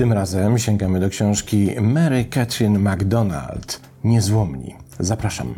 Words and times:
Tym 0.00 0.12
razem 0.12 0.58
sięgamy 0.58 1.00
do 1.00 1.08
książki 1.08 1.70
Mary 1.80 2.24
Catherine 2.24 2.78
MacDonald 2.78 3.80
Niezłomni. 4.04 4.74
Zapraszam. 4.98 5.54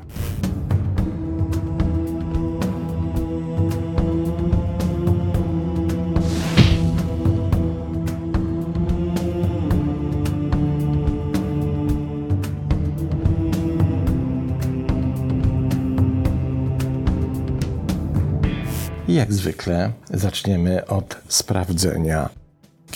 Jak 19.09 19.33
zwykle 19.33 19.93
zaczniemy 20.11 20.87
od 20.87 21.23
sprawdzenia, 21.29 22.42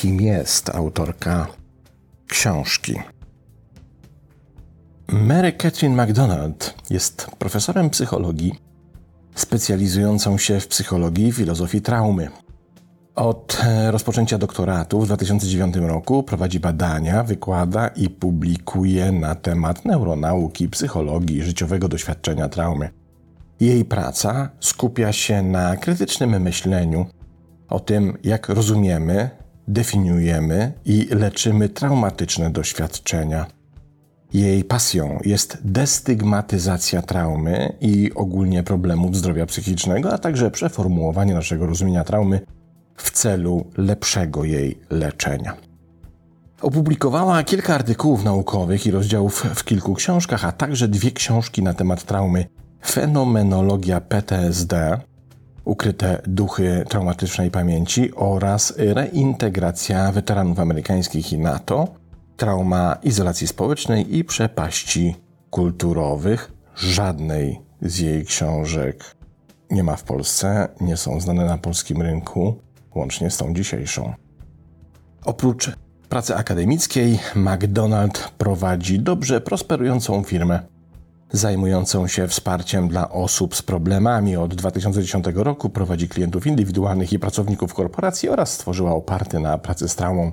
kim 0.06 0.20
jest 0.20 0.74
autorka 0.74 1.46
książki. 2.26 2.94
Mary 5.08 5.52
Catherine 5.52 5.96
MacDonald 5.96 6.74
jest 6.90 7.26
profesorem 7.38 7.90
psychologii, 7.90 8.54
specjalizującą 9.34 10.38
się 10.38 10.60
w 10.60 10.68
psychologii 10.68 11.26
i 11.26 11.32
filozofii 11.32 11.80
traumy. 11.80 12.28
Od 13.14 13.62
rozpoczęcia 13.90 14.38
doktoratu 14.38 15.00
w 15.00 15.06
2009 15.06 15.76
roku 15.76 16.22
prowadzi 16.22 16.60
badania, 16.60 17.22
wykłada 17.22 17.88
i 17.88 18.10
publikuje 18.10 19.12
na 19.12 19.34
temat 19.34 19.84
neuronauki, 19.84 20.68
psychologii, 20.68 21.42
życiowego 21.42 21.88
doświadczenia 21.88 22.48
traumy. 22.48 22.90
Jej 23.60 23.84
praca 23.84 24.50
skupia 24.60 25.12
się 25.12 25.42
na 25.42 25.76
krytycznym 25.76 26.42
myśleniu 26.42 27.06
o 27.68 27.80
tym, 27.80 28.18
jak 28.24 28.48
rozumiemy, 28.48 29.45
definiujemy 29.68 30.72
i 30.84 31.08
leczymy 31.10 31.68
traumatyczne 31.68 32.50
doświadczenia. 32.50 33.46
Jej 34.32 34.64
pasją 34.64 35.18
jest 35.24 35.58
destygmatyzacja 35.64 37.02
traumy 37.02 37.72
i 37.80 38.10
ogólnie 38.14 38.62
problemów 38.62 39.16
zdrowia 39.16 39.46
psychicznego, 39.46 40.12
a 40.12 40.18
także 40.18 40.50
przeformułowanie 40.50 41.34
naszego 41.34 41.66
rozumienia 41.66 42.04
traumy 42.04 42.40
w 42.96 43.10
celu 43.10 43.66
lepszego 43.76 44.44
jej 44.44 44.78
leczenia. 44.90 45.56
Opublikowała 46.60 47.42
kilka 47.42 47.74
artykułów 47.74 48.24
naukowych 48.24 48.86
i 48.86 48.90
rozdziałów 48.90 49.46
w 49.54 49.64
kilku 49.64 49.94
książkach, 49.94 50.44
a 50.44 50.52
także 50.52 50.88
dwie 50.88 51.10
książki 51.10 51.62
na 51.62 51.74
temat 51.74 52.04
traumy 52.04 52.44
Fenomenologia 52.86 54.00
PTSD, 54.00 55.00
ukryte 55.66 56.22
duchy 56.26 56.84
traumatycznej 56.88 57.50
pamięci 57.50 58.14
oraz 58.14 58.74
reintegracja 58.76 60.12
weteranów 60.12 60.58
amerykańskich 60.58 61.32
i 61.32 61.38
NATO, 61.38 61.88
trauma 62.36 62.98
izolacji 63.02 63.46
społecznej 63.46 64.16
i 64.16 64.24
przepaści 64.24 65.16
kulturowych. 65.50 66.52
Żadnej 66.76 67.60
z 67.82 67.98
jej 67.98 68.24
książek 68.24 69.16
nie 69.70 69.82
ma 69.82 69.96
w 69.96 70.02
Polsce, 70.02 70.68
nie 70.80 70.96
są 70.96 71.20
znane 71.20 71.44
na 71.44 71.58
polskim 71.58 72.02
rynku, 72.02 72.56
łącznie 72.94 73.30
z 73.30 73.36
tą 73.36 73.54
dzisiejszą. 73.54 74.14
Oprócz 75.24 75.70
pracy 76.08 76.36
akademickiej, 76.36 77.18
McDonald 77.34 78.32
prowadzi 78.38 79.00
dobrze 79.00 79.40
prosperującą 79.40 80.22
firmę 80.22 80.75
zajmującą 81.32 82.06
się 82.06 82.28
wsparciem 82.28 82.88
dla 82.88 83.10
osób 83.10 83.56
z 83.56 83.62
problemami. 83.62 84.36
Od 84.36 84.54
2010 84.54 85.26
roku 85.34 85.70
prowadzi 85.70 86.08
klientów 86.08 86.46
indywidualnych 86.46 87.12
i 87.12 87.18
pracowników 87.18 87.74
korporacji 87.74 88.28
oraz 88.28 88.52
stworzyła 88.52 88.92
oparty 88.92 89.40
na 89.40 89.58
pracy 89.58 89.88
z 89.88 89.96
traumą 89.96 90.32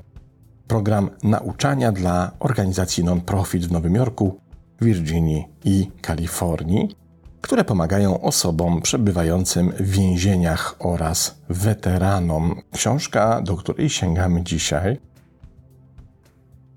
program 0.68 1.10
nauczania 1.24 1.92
dla 1.92 2.32
organizacji 2.40 3.04
non-profit 3.04 3.66
w 3.66 3.72
Nowym 3.72 3.96
Jorku, 3.96 4.40
Virginii 4.82 5.48
i 5.66 5.92
Kalifornii, 6.02 6.96
które 7.42 7.64
pomagają 7.64 8.22
osobom 8.22 8.82
przebywającym 8.82 9.72
w 9.72 9.90
więzieniach 9.90 10.76
oraz 10.80 11.36
weteranom. 11.50 12.62
Książka, 12.72 13.42
do 13.42 13.56
której 13.56 13.90
sięgamy 13.90 14.44
dzisiaj, 14.44 15.00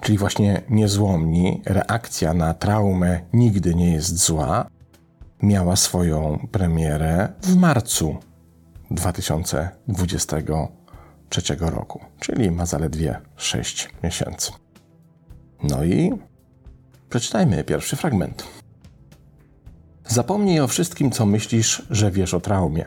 czyli 0.01 0.19
właśnie 0.19 0.63
niezłomni, 0.71 1.63
reakcja 1.67 2.35
na 2.35 2.55
traumę 2.55 3.21
nigdy 3.33 3.75
nie 3.75 3.93
jest 3.93 4.19
zła, 4.19 4.67
miała 5.43 5.77
swoją 5.77 6.47
premierę 6.53 7.33
w 7.43 7.57
marcu 7.57 8.17
2023 8.91 11.57
roku, 11.61 12.01
czyli 12.21 12.51
ma 12.51 12.67
zaledwie 12.67 13.21
6 13.37 13.89
miesięcy. 14.05 14.53
No 15.63 15.85
i 15.85 16.13
przeczytajmy 17.09 17.65
pierwszy 17.65 17.97
fragment. 17.97 18.45
Zapomnij 20.07 20.61
o 20.61 20.69
wszystkim, 20.69 21.11
co 21.11 21.27
myślisz, 21.27 21.87
że 21.91 22.11
wiesz 22.11 22.35
o 22.35 22.41
traumie. 22.41 22.85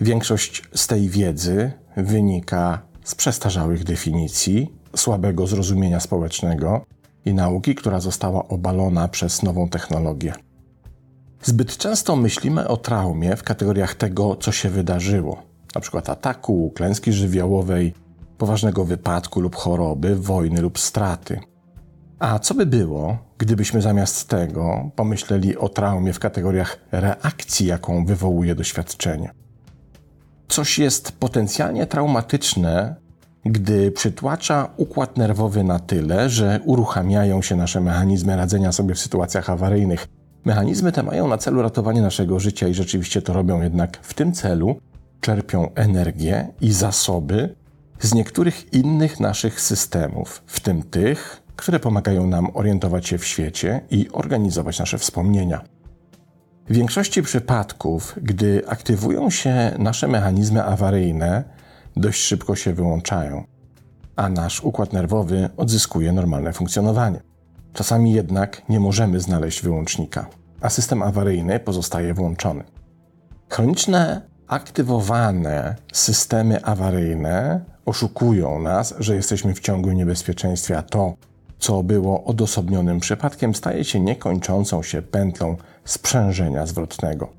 Większość 0.00 0.62
z 0.74 0.86
tej 0.86 1.08
wiedzy 1.08 1.72
wynika 1.96 2.82
z 3.04 3.14
przestarzałych 3.14 3.84
definicji 3.84 4.77
słabego 4.96 5.46
zrozumienia 5.46 6.00
społecznego 6.00 6.84
i 7.24 7.34
nauki, 7.34 7.74
która 7.74 8.00
została 8.00 8.48
obalona 8.48 9.08
przez 9.08 9.42
nową 9.42 9.68
technologię. 9.68 10.34
Zbyt 11.42 11.76
często 11.76 12.16
myślimy 12.16 12.68
o 12.68 12.76
traumie 12.76 13.36
w 13.36 13.42
kategoriach 13.42 13.94
tego, 13.94 14.36
co 14.36 14.52
się 14.52 14.70
wydarzyło, 14.70 15.42
np. 15.74 16.02
ataku, 16.12 16.72
klęski 16.74 17.12
żywiołowej, 17.12 17.94
poważnego 18.38 18.84
wypadku 18.84 19.40
lub 19.40 19.56
choroby, 19.56 20.16
wojny 20.16 20.60
lub 20.60 20.78
straty. 20.78 21.40
A 22.18 22.38
co 22.38 22.54
by 22.54 22.66
było, 22.66 23.18
gdybyśmy 23.38 23.82
zamiast 23.82 24.28
tego 24.28 24.90
pomyśleli 24.96 25.56
o 25.56 25.68
traumie 25.68 26.12
w 26.12 26.18
kategoriach 26.18 26.78
reakcji, 26.92 27.66
jaką 27.66 28.04
wywołuje 28.04 28.54
doświadczenie? 28.54 29.30
Coś 30.48 30.78
jest 30.78 31.12
potencjalnie 31.12 31.86
traumatyczne 31.86 32.96
gdy 33.52 33.90
przytłacza 33.90 34.70
układ 34.76 35.16
nerwowy 35.16 35.64
na 35.64 35.78
tyle, 35.78 36.30
że 36.30 36.60
uruchamiają 36.64 37.42
się 37.42 37.56
nasze 37.56 37.80
mechanizmy 37.80 38.36
radzenia 38.36 38.72
sobie 38.72 38.94
w 38.94 38.98
sytuacjach 38.98 39.50
awaryjnych. 39.50 40.08
Mechanizmy 40.44 40.92
te 40.92 41.02
mają 41.02 41.28
na 41.28 41.38
celu 41.38 41.62
ratowanie 41.62 42.02
naszego 42.02 42.40
życia 42.40 42.68
i 42.68 42.74
rzeczywiście 42.74 43.22
to 43.22 43.32
robią, 43.32 43.62
jednak 43.62 43.98
w 44.02 44.14
tym 44.14 44.32
celu 44.32 44.80
czerpią 45.20 45.74
energię 45.74 46.48
i 46.60 46.72
zasoby 46.72 47.54
z 48.00 48.14
niektórych 48.14 48.74
innych 48.74 49.20
naszych 49.20 49.60
systemów, 49.60 50.42
w 50.46 50.60
tym 50.60 50.82
tych, 50.82 51.42
które 51.56 51.80
pomagają 51.80 52.26
nam 52.26 52.48
orientować 52.54 53.06
się 53.06 53.18
w 53.18 53.26
świecie 53.26 53.80
i 53.90 54.08
organizować 54.12 54.78
nasze 54.78 54.98
wspomnienia. 54.98 55.64
W 56.68 56.74
większości 56.74 57.22
przypadków, 57.22 58.14
gdy 58.22 58.62
aktywują 58.66 59.30
się 59.30 59.72
nasze 59.78 60.08
mechanizmy 60.08 60.64
awaryjne, 60.64 61.44
dość 61.98 62.20
szybko 62.20 62.56
się 62.56 62.72
wyłączają, 62.72 63.44
a 64.16 64.28
nasz 64.28 64.60
układ 64.60 64.92
nerwowy 64.92 65.50
odzyskuje 65.56 66.12
normalne 66.12 66.52
funkcjonowanie. 66.52 67.20
Czasami 67.72 68.12
jednak 68.12 68.62
nie 68.68 68.80
możemy 68.80 69.20
znaleźć 69.20 69.62
wyłącznika, 69.62 70.26
a 70.60 70.70
system 70.70 71.02
awaryjny 71.02 71.60
pozostaje 71.60 72.14
włączony. 72.14 72.64
Chroniczne, 73.48 74.22
aktywowane 74.46 75.76
systemy 75.92 76.64
awaryjne 76.64 77.64
oszukują 77.84 78.62
nas, 78.62 78.94
że 78.98 79.14
jesteśmy 79.14 79.54
w 79.54 79.60
ciągłym 79.60 79.96
niebezpieczeństwie, 79.96 80.78
a 80.78 80.82
to, 80.82 81.14
co 81.58 81.82
było 81.82 82.24
odosobnionym 82.24 83.00
przypadkiem, 83.00 83.54
staje 83.54 83.84
się 83.84 84.00
niekończącą 84.00 84.82
się 84.82 85.02
pętlą 85.02 85.56
sprzężenia 85.84 86.66
zwrotnego. 86.66 87.37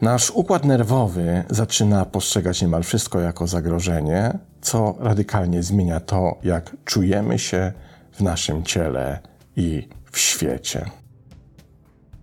Nasz 0.00 0.30
układ 0.30 0.64
nerwowy 0.64 1.44
zaczyna 1.50 2.04
postrzegać 2.04 2.62
niemal 2.62 2.82
wszystko 2.82 3.20
jako 3.20 3.46
zagrożenie, 3.46 4.38
co 4.60 4.94
radykalnie 4.98 5.62
zmienia 5.62 6.00
to, 6.00 6.38
jak 6.42 6.76
czujemy 6.84 7.38
się 7.38 7.72
w 8.12 8.20
naszym 8.20 8.62
ciele 8.62 9.18
i 9.56 9.88
w 10.10 10.18
świecie. 10.18 10.90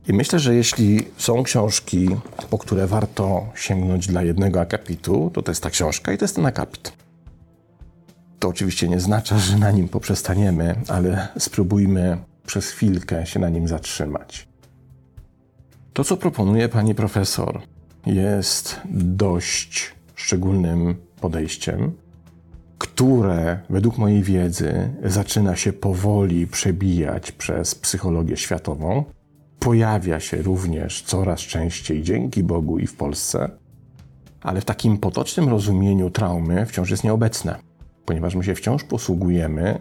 I 0.08 0.14
myślę, 0.14 0.40
że 0.40 0.56
jeśli 0.56 1.08
są 1.18 1.44
książki, 1.44 2.10
po 2.50 2.58
które 2.58 2.88
warto 2.88 3.48
sięgnąć 3.56 4.08
dla 4.08 4.24
jednego 4.24 4.62
akapitu, 4.62 5.32
to 5.34 5.42
to 5.42 5.52
jest 5.52 5.64
ta 5.64 5.70
książka 5.70 6.14
i 6.14 6.18
to 6.18 6.24
jest 6.24 6.36
ten 6.36 6.46
akapit. 6.46 6.94
To 8.40 8.48
oczywiście 8.48 8.90
nie 8.90 9.00
znaczy, 9.00 9.40
że 9.40 9.58
na 9.58 9.72
nim 9.72 9.90
poprzestaniemy, 9.90 10.76
ale 10.88 11.28
spróbujmy 11.40 12.18
przez 12.46 12.70
chwilkę 12.70 13.26
się 13.26 13.40
na 13.40 13.50
nim 13.50 13.68
zatrzymać. 13.68 14.48
To, 15.98 16.04
co 16.04 16.18
proponuje 16.18 16.70
pani 16.70 16.96
profesor, 16.96 17.62
jest 18.06 18.82
dość 18.92 19.96
szczególnym 20.16 20.96
podejściem, 21.22 21.92
które 22.78 23.60
według 23.70 23.98
mojej 23.98 24.24
wiedzy 24.24 24.90
zaczyna 25.04 25.56
się 25.56 25.74
powoli 25.74 26.48
przebijać 26.48 27.32
przez 27.32 27.76
psychologię 27.76 28.38
światową. 28.38 29.04
Pojawia 29.60 30.20
się 30.20 30.42
również 30.42 31.02
coraz 31.02 31.40
częściej, 31.40 32.04
dzięki 32.04 32.44
Bogu, 32.44 32.80
i 32.80 32.88
w 32.88 32.96
Polsce, 32.96 33.50
ale 34.42 34.62
w 34.62 34.66
takim 34.66 34.98
potocznym 34.98 35.50
rozumieniu 35.50 36.10
traumy 36.10 36.66
wciąż 36.66 36.90
jest 36.90 37.04
nieobecne. 37.04 37.60
ponieważ 38.06 38.36
my 38.36 38.44
się 38.44 38.56
wciąż 38.56 38.84
posługujemy 38.84 39.80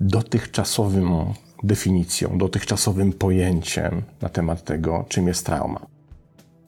dotychczasową 0.00 1.34
definicją, 1.62 2.38
dotychczasowym 2.38 3.12
pojęciem 3.12 4.02
na 4.22 4.28
temat 4.28 4.64
tego, 4.64 5.04
czym 5.08 5.28
jest 5.28 5.46
trauma. 5.46 5.86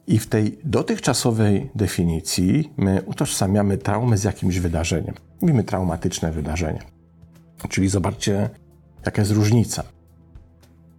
I 0.07 0.19
w 0.19 0.27
tej 0.27 0.59
dotychczasowej 0.63 1.69
definicji 1.75 2.73
my 2.77 3.01
utożsamiamy 3.05 3.77
traumę 3.77 4.17
z 4.17 4.23
jakimś 4.23 4.59
wydarzeniem. 4.59 5.15
Mówimy 5.41 5.63
traumatyczne 5.63 6.31
wydarzenie. 6.31 6.79
Czyli 7.69 7.89
zobaczcie, 7.89 8.49
jaka 9.05 9.21
jest 9.21 9.31
różnica. 9.31 9.83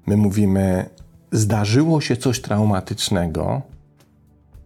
My 0.06 0.16
mówimy, 0.16 0.90
zdarzyło 1.32 2.00
się 2.00 2.16
coś 2.16 2.40
traumatycznego, 2.40 3.62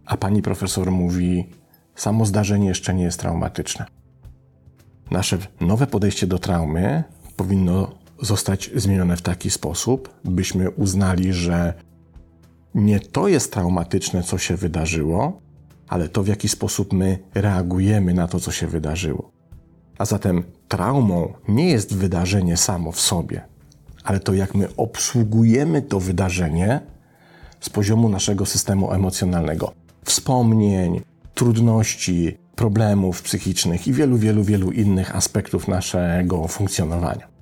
a 0.06 0.16
pani 0.16 0.42
profesor 0.42 0.90
mówi, 0.90 1.48
samo 1.94 2.26
zdarzenie 2.26 2.68
jeszcze 2.68 2.94
nie 2.94 3.04
jest 3.04 3.20
traumatyczne. 3.20 3.86
Nasze 5.10 5.38
nowe 5.60 5.86
podejście 5.86 6.26
do 6.26 6.38
traumy 6.38 7.04
powinno 7.36 7.90
zostać 8.20 8.70
zmienione 8.76 9.16
w 9.16 9.22
taki 9.22 9.50
sposób, 9.50 10.14
byśmy 10.24 10.70
uznali, 10.70 11.32
że 11.32 11.74
nie 12.74 13.00
to 13.00 13.28
jest 13.28 13.52
traumatyczne, 13.52 14.22
co 14.22 14.38
się 14.38 14.56
wydarzyło, 14.56 15.40
ale 15.88 16.08
to, 16.08 16.22
w 16.22 16.28
jaki 16.28 16.48
sposób 16.48 16.92
my 16.92 17.18
reagujemy 17.34 18.14
na 18.14 18.28
to, 18.28 18.40
co 18.40 18.52
się 18.52 18.66
wydarzyło. 18.66 19.30
A 19.98 20.04
zatem 20.04 20.44
traumą 20.68 21.32
nie 21.48 21.70
jest 21.70 21.94
wydarzenie 21.94 22.56
samo 22.56 22.92
w 22.92 23.00
sobie, 23.00 23.42
ale 24.04 24.20
to, 24.20 24.34
jak 24.34 24.54
my 24.54 24.76
obsługujemy 24.76 25.82
to 25.82 26.00
wydarzenie 26.00 26.80
z 27.60 27.68
poziomu 27.68 28.08
naszego 28.08 28.46
systemu 28.46 28.92
emocjonalnego, 28.92 29.72
wspomnień, 30.04 31.00
trudności, 31.34 32.38
problemów 32.56 33.22
psychicznych 33.22 33.86
i 33.86 33.92
wielu, 33.92 34.16
wielu, 34.16 34.44
wielu 34.44 34.70
innych 34.70 35.16
aspektów 35.16 35.68
naszego 35.68 36.48
funkcjonowania. 36.48 37.37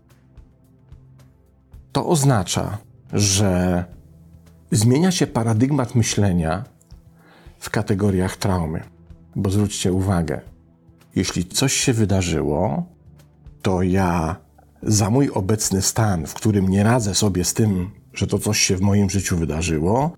To 1.97 2.07
oznacza, 2.07 2.79
że 3.13 3.85
zmienia 4.71 5.11
się 5.11 5.27
paradygmat 5.27 5.95
myślenia 5.95 6.65
w 7.59 7.71
kategoriach 7.71 8.37
traumy. 8.37 8.83
Bo 9.37 9.51
zwróćcie 9.51 9.93
uwagę, 9.93 10.41
jeśli 11.15 11.45
coś 11.45 11.73
się 11.73 11.93
wydarzyło, 11.93 12.87
to 13.63 13.83
ja 13.83 14.37
za 14.83 15.11
mój 15.11 15.31
obecny 15.31 15.83
stan, 15.83 16.27
w 16.27 16.35
którym 16.35 16.69
nie 16.69 16.83
radzę 16.83 17.15
sobie 17.15 17.45
z 17.45 17.55
tym, 17.55 17.91
że 18.15 18.27
to 18.27 18.39
coś 18.39 18.59
się 18.59 18.77
w 18.77 18.81
moim 18.81 19.11
życiu 19.11 19.37
wydarzyło, 19.37 20.17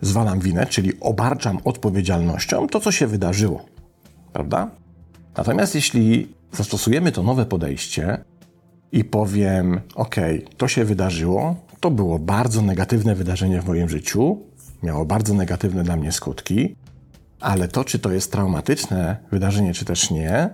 zwalam 0.00 0.40
winę, 0.40 0.66
czyli 0.66 1.00
obarczam 1.00 1.58
odpowiedzialnością 1.64 2.66
to, 2.66 2.80
co 2.80 2.92
się 2.92 3.06
wydarzyło. 3.06 3.64
Prawda? 4.32 4.70
Natomiast 5.36 5.74
jeśli 5.74 6.34
zastosujemy 6.52 7.12
to 7.12 7.22
nowe 7.22 7.46
podejście 7.46 8.24
i 8.92 9.04
powiem: 9.04 9.80
OK, 9.94 10.16
to 10.56 10.68
się 10.68 10.84
wydarzyło, 10.84 11.56
to 11.80 11.90
było 11.90 12.18
bardzo 12.18 12.62
negatywne 12.62 13.14
wydarzenie 13.14 13.62
w 13.62 13.66
moim 13.66 13.88
życiu, 13.88 14.38
miało 14.82 15.04
bardzo 15.04 15.34
negatywne 15.34 15.82
dla 15.82 15.96
mnie 15.96 16.12
skutki, 16.12 16.76
ale 17.40 17.68
to, 17.68 17.84
czy 17.84 17.98
to 17.98 18.12
jest 18.12 18.32
traumatyczne 18.32 19.16
wydarzenie, 19.30 19.74
czy 19.74 19.84
też 19.84 20.10
nie, 20.10 20.50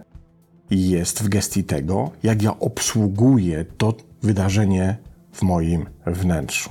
jest 0.70 1.22
w 1.22 1.28
gestii 1.28 1.64
tego, 1.64 2.10
jak 2.22 2.42
ja 2.42 2.58
obsługuję 2.58 3.64
to 3.64 3.94
wydarzenie 4.22 4.96
w 5.32 5.42
moim 5.42 5.86
wnętrzu. 6.06 6.70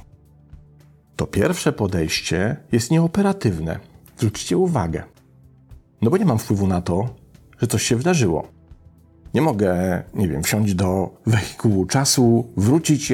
To 1.15 1.27
pierwsze 1.27 1.73
podejście 1.73 2.57
jest 2.71 2.91
nieoperatywne. 2.91 3.79
Zwróćcie 4.17 4.57
uwagę. 4.57 5.03
No 6.01 6.09
bo 6.09 6.17
nie 6.17 6.25
mam 6.25 6.39
wpływu 6.39 6.67
na 6.67 6.81
to, 6.81 7.15
że 7.61 7.67
coś 7.67 7.83
się 7.83 7.95
wydarzyło. 7.95 8.56
Nie 9.33 9.41
mogę, 9.41 10.03
nie 10.13 10.27
wiem, 10.27 10.43
wsiąść 10.43 10.73
do 10.73 11.09
wehikułu 11.25 11.85
czasu, 11.85 12.47
wrócić 12.57 13.11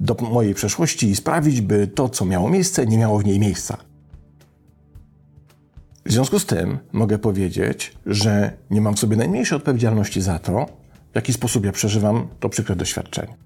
do 0.00 0.14
mojej 0.14 0.54
przeszłości 0.54 1.10
i 1.10 1.16
sprawić, 1.16 1.60
by 1.60 1.86
to, 1.86 2.08
co 2.08 2.24
miało 2.24 2.50
miejsce, 2.50 2.86
nie 2.86 2.98
miało 2.98 3.18
w 3.18 3.24
niej 3.24 3.40
miejsca. 3.40 3.76
W 6.06 6.12
związku 6.12 6.38
z 6.38 6.46
tym 6.46 6.78
mogę 6.92 7.18
powiedzieć, 7.18 7.96
że 8.06 8.52
nie 8.70 8.80
mam 8.80 8.94
w 8.94 8.98
sobie 8.98 9.16
najmniejszej 9.16 9.56
odpowiedzialności 9.56 10.20
za 10.20 10.38
to, 10.38 10.66
w 11.12 11.14
jaki 11.14 11.32
sposób 11.32 11.64
ja 11.64 11.72
przeżywam 11.72 12.28
to 12.40 12.48
przykre 12.48 12.76
doświadczenie. 12.76 13.36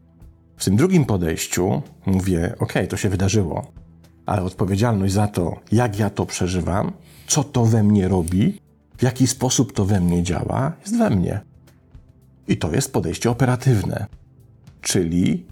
W 0.56 0.64
tym 0.64 0.76
drugim 0.76 1.04
podejściu 1.04 1.82
mówię: 2.06 2.54
OK, 2.58 2.72
to 2.88 2.96
się 2.96 3.08
wydarzyło, 3.08 3.66
ale 4.26 4.42
odpowiedzialność 4.42 5.14
za 5.14 5.28
to, 5.28 5.60
jak 5.72 5.98
ja 5.98 6.10
to 6.10 6.26
przeżywam, 6.26 6.92
co 7.26 7.44
to 7.44 7.64
we 7.64 7.82
mnie 7.82 8.08
robi, 8.08 8.60
w 8.98 9.02
jaki 9.02 9.26
sposób 9.26 9.72
to 9.72 9.84
we 9.84 10.00
mnie 10.00 10.22
działa, 10.22 10.72
jest 10.80 10.98
we 10.98 11.10
mnie. 11.10 11.40
I 12.48 12.56
to 12.56 12.72
jest 12.72 12.92
podejście 12.92 13.30
operatywne, 13.30 14.06
czyli 14.80 15.46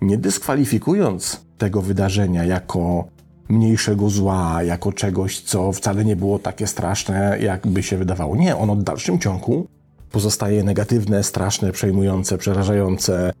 nie 0.00 0.18
dyskwalifikując 0.18 1.46
tego 1.58 1.82
wydarzenia 1.82 2.44
jako 2.44 3.04
mniejszego 3.48 4.10
zła, 4.10 4.62
jako 4.62 4.92
czegoś, 4.92 5.40
co 5.40 5.72
wcale 5.72 6.04
nie 6.04 6.16
było 6.16 6.38
takie 6.38 6.66
straszne, 6.66 7.38
jakby 7.40 7.82
się 7.82 7.96
wydawało. 7.96 8.36
Nie, 8.36 8.56
ono 8.56 8.74
w 8.76 8.82
dalszym 8.82 9.18
ciągu 9.18 9.66
pozostaje 10.10 10.64
negatywne, 10.64 11.22
straszne, 11.22 11.72
przejmujące, 11.72 12.38
przerażające, 12.38 13.32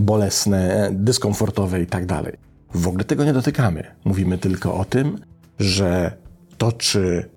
bolesne, 0.00 0.90
dyskomfortowe 0.92 1.82
i 1.82 1.86
tak. 1.86 2.04
W 2.74 2.88
ogóle 2.88 3.04
tego 3.04 3.24
nie 3.24 3.32
dotykamy. 3.32 3.84
Mówimy 4.04 4.38
tylko 4.38 4.74
o 4.74 4.84
tym, 4.84 5.18
że 5.58 6.16
to, 6.58 6.72
czy 6.72 7.30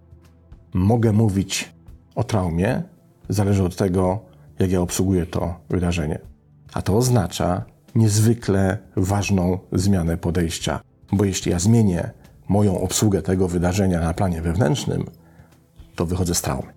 mogę 0.74 1.12
mówić 1.12 1.74
o 2.16 2.24
traumie, 2.24 2.84
zależy 3.30 3.64
od 3.64 3.76
tego, 3.76 4.20
jak 4.60 4.72
ja 4.72 4.82
obsługuję 4.82 5.26
to 5.26 5.60
wydarzenie. 5.70 6.20
A 6.74 6.82
to 6.82 6.98
oznacza 6.98 7.66
niezwykle 7.96 8.78
ważną 8.96 9.60
zmianę 9.72 10.18
podejścia, 10.18 10.80
bo 11.12 11.26
jeśli 11.26 11.52
ja 11.52 11.60
zmienię 11.60 12.12
moją 12.48 12.82
obsługę 12.82 13.22
tego 13.22 13.48
wydarzenia 13.48 14.00
na 14.00 14.14
planie 14.14 14.42
wewnętrznym, 14.42 15.06
to 15.96 16.06
wychodzę 16.06 16.36
z 16.36 16.42
traumy. 16.42 16.74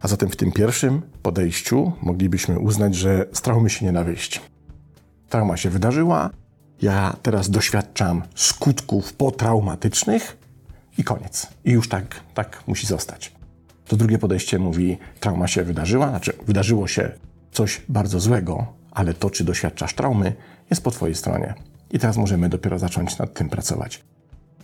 A 0.00 0.08
zatem 0.08 0.28
w 0.28 0.36
tym 0.36 0.52
pierwszym 0.52 1.02
podejściu 1.22 1.92
moglibyśmy 2.02 2.58
uznać, 2.58 2.94
że 2.94 3.26
z 3.32 3.42
traumy 3.42 3.70
się 3.70 3.86
nie 3.86 3.92
da 3.92 4.04
wyjść. 4.04 4.40
Trauma 5.28 5.56
się 5.56 5.70
wydarzyła, 5.70 6.30
ja 6.82 7.16
teraz 7.22 7.50
doświadczam 7.50 8.22
skutków 8.34 9.12
potraumatycznych 9.12 10.36
i 10.98 11.04
koniec. 11.04 11.46
I 11.64 11.70
już 11.70 11.88
tak, 11.88 12.20
tak 12.34 12.62
musi 12.66 12.86
zostać. 12.86 13.35
To 13.88 13.96
drugie 13.96 14.18
podejście 14.18 14.58
mówi, 14.58 14.98
trauma 15.20 15.46
się 15.46 15.64
wydarzyła, 15.64 16.08
znaczy 16.08 16.32
wydarzyło 16.46 16.88
się 16.88 17.12
coś 17.52 17.82
bardzo 17.88 18.20
złego, 18.20 18.66
ale 18.90 19.14
to, 19.14 19.30
czy 19.30 19.44
doświadczasz 19.44 19.94
traumy, 19.94 20.32
jest 20.70 20.84
po 20.84 20.90
Twojej 20.90 21.14
stronie. 21.14 21.54
I 21.90 21.98
teraz 21.98 22.16
możemy 22.16 22.48
dopiero 22.48 22.78
zacząć 22.78 23.18
nad 23.18 23.34
tym 23.34 23.48
pracować. 23.48 24.02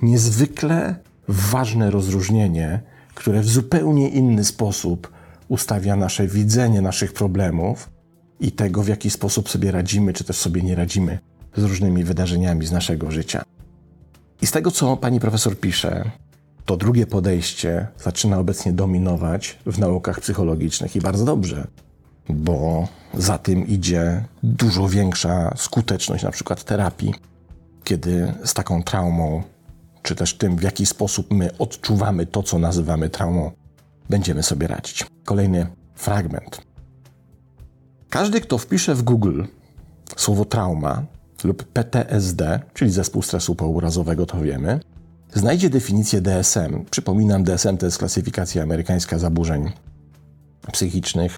Niezwykle 0.02 0.94
ważne 1.28 1.90
rozróżnienie, 1.90 2.80
które 3.14 3.40
w 3.40 3.48
zupełnie 3.48 4.08
inny 4.08 4.44
sposób 4.44 5.12
ustawia 5.48 5.96
nasze 5.96 6.26
widzenie 6.26 6.80
naszych 6.80 7.12
problemów 7.12 7.90
i 8.40 8.52
tego, 8.52 8.82
w 8.82 8.88
jaki 8.88 9.10
sposób 9.10 9.48
sobie 9.48 9.70
radzimy, 9.70 10.12
czy 10.12 10.24
też 10.24 10.36
sobie 10.36 10.62
nie 10.62 10.74
radzimy 10.74 11.18
z 11.56 11.62
różnymi 11.62 12.04
wydarzeniami 12.04 12.66
z 12.66 12.72
naszego 12.72 13.10
życia. 13.10 13.42
I 14.42 14.46
z 14.46 14.50
tego, 14.50 14.70
co 14.70 14.96
pani 14.96 15.20
profesor 15.20 15.60
pisze, 15.60 16.10
to 16.64 16.76
drugie 16.76 17.06
podejście 17.06 17.86
zaczyna 17.98 18.38
obecnie 18.38 18.72
dominować 18.72 19.58
w 19.66 19.78
naukach 19.78 20.20
psychologicznych 20.20 20.96
i 20.96 21.00
bardzo 21.00 21.24
dobrze, 21.24 21.66
bo 22.28 22.88
za 23.14 23.38
tym 23.38 23.66
idzie 23.66 24.24
dużo 24.42 24.88
większa 24.88 25.54
skuteczność 25.56 26.24
na 26.24 26.30
przykład 26.30 26.64
terapii, 26.64 27.14
kiedy 27.84 28.32
z 28.44 28.54
taką 28.54 28.82
traumą, 28.82 29.42
czy 30.02 30.14
też 30.14 30.34
tym, 30.34 30.56
w 30.56 30.62
jaki 30.62 30.86
sposób 30.86 31.26
my 31.30 31.58
odczuwamy 31.58 32.26
to, 32.26 32.42
co 32.42 32.58
nazywamy 32.58 33.10
traumą, 33.10 33.50
będziemy 34.10 34.42
sobie 34.42 34.66
radzić. 34.66 35.06
Kolejny 35.24 35.66
fragment. 35.94 36.60
Każdy, 38.10 38.40
kto 38.40 38.58
wpisze 38.58 38.94
w 38.94 39.02
Google 39.02 39.44
słowo 40.16 40.44
trauma 40.44 41.02
lub 41.44 41.64
PTSD, 41.64 42.60
czyli 42.74 42.90
zespół 42.90 43.22
stresu 43.22 43.54
pourazowego, 43.54 44.26
to 44.26 44.40
wiemy, 44.40 44.80
znajdzie 45.34 45.70
definicję 45.70 46.20
DSM. 46.20 46.84
Przypominam, 46.90 47.44
DSM 47.44 47.76
to 47.76 47.86
jest 47.86 47.98
klasyfikacja 47.98 48.62
amerykańska 48.62 49.18
zaburzeń 49.18 49.72
psychicznych, 50.72 51.36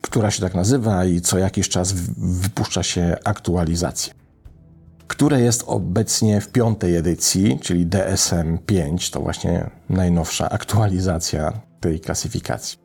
która 0.00 0.30
się 0.30 0.42
tak 0.42 0.54
nazywa 0.54 1.04
i 1.04 1.20
co 1.20 1.38
jakiś 1.38 1.68
czas 1.68 1.92
wypuszcza 2.16 2.82
się 2.82 3.16
aktualizację, 3.24 4.14
które 5.06 5.40
jest 5.40 5.64
obecnie 5.66 6.40
w 6.40 6.48
piątej 6.48 6.96
edycji, 6.96 7.58
czyli 7.62 7.86
DSM 7.86 8.58
5, 8.66 9.10
to 9.10 9.20
właśnie 9.20 9.70
najnowsza 9.88 10.50
aktualizacja 10.50 11.52
tej 11.80 12.00
klasyfikacji. 12.00 12.83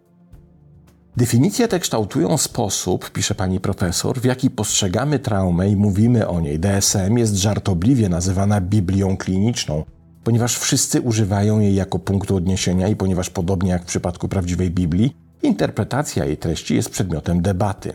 Definicje 1.19 1.67
te 1.67 1.79
kształtują 1.79 2.37
sposób, 2.37 3.11
pisze 3.11 3.35
pani 3.35 3.59
profesor, 3.59 4.21
w 4.21 4.25
jaki 4.25 4.49
postrzegamy 4.49 5.19
traumę 5.19 5.69
i 5.69 5.75
mówimy 5.75 6.27
o 6.27 6.39
niej. 6.41 6.59
DSM 6.59 7.17
jest 7.17 7.35
żartobliwie 7.35 8.09
nazywana 8.09 8.61
Biblią 8.61 9.17
kliniczną, 9.17 9.83
ponieważ 10.23 10.57
wszyscy 10.57 11.01
używają 11.01 11.59
jej 11.59 11.75
jako 11.75 11.99
punktu 11.99 12.35
odniesienia 12.35 12.87
i 12.87 12.95
ponieważ 12.95 13.29
podobnie 13.29 13.71
jak 13.71 13.83
w 13.83 13.85
przypadku 13.85 14.27
prawdziwej 14.27 14.71
Biblii, 14.71 15.15
Interpretacja 15.43 16.25
jej 16.25 16.37
treści 16.37 16.75
jest 16.75 16.89
przedmiotem 16.89 17.41
debaty. 17.41 17.93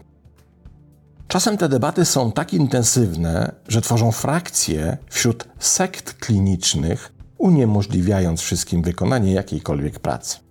Czasem 1.29 1.57
te 1.57 1.69
debaty 1.69 2.05
są 2.05 2.33
tak 2.33 2.55
intensywne, 2.55 3.53
że 3.69 3.81
tworzą 3.81 4.13
frakcje 4.13 4.97
wśród 5.11 5.49
sekt 5.59 6.15
klinicznych, 6.15 7.13
uniemożliwiając 7.39 8.41
wszystkim 8.41 8.83
wykonanie 8.83 9.33
jakiejkolwiek 9.33 9.99
pracy. 9.99 10.44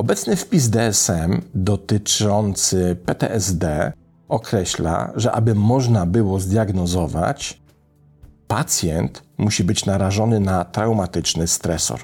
Obecny 0.00 0.36
wpis 0.36 0.70
DSM 0.70 1.40
dotyczący 1.54 2.96
PTSD 3.06 3.92
określa, 4.28 5.12
że 5.16 5.32
aby 5.32 5.54
można 5.54 6.06
było 6.06 6.40
zdiagnozować, 6.40 7.60
pacjent 8.48 9.22
musi 9.38 9.64
być 9.64 9.86
narażony 9.86 10.40
na 10.40 10.64
traumatyczny 10.64 11.46
stresor. 11.46 12.00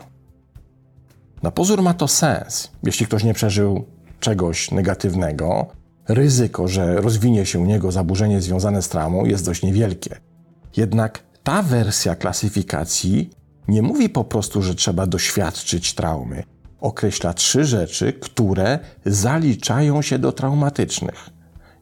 Na 1.43 1.51
pozór 1.51 1.83
ma 1.83 1.95
to 1.95 2.09
sens. 2.09 2.71
Jeśli 2.83 3.07
ktoś 3.07 3.25
nie 3.25 3.35
przeżył 3.35 3.85
czegoś 4.21 4.71
negatywnego, 4.71 5.67
ryzyko, 6.09 6.69
że 6.69 7.01
rozwinie 7.01 7.47
się 7.47 7.59
u 7.59 7.65
niego 7.65 7.93
zaburzenie 7.93 8.41
związane 8.41 8.83
z 8.83 8.89
traumą 8.89 9.25
jest 9.25 9.45
dość 9.45 9.63
niewielkie. 9.63 10.17
Jednak 10.77 11.23
ta 11.43 11.63
wersja 11.63 12.15
klasyfikacji 12.15 13.31
nie 13.69 13.83
mówi 13.83 14.09
po 14.09 14.25
prostu, 14.25 14.63
że 14.63 14.75
trzeba 14.75 15.07
doświadczyć 15.07 15.95
traumy. 15.95 16.56
Określa 16.81 17.35
trzy 17.35 17.65
rzeczy, 17.65 18.13
które 18.13 18.79
zaliczają 19.07 20.03
się 20.03 20.19
do 20.19 20.33
traumatycznych. 20.33 21.31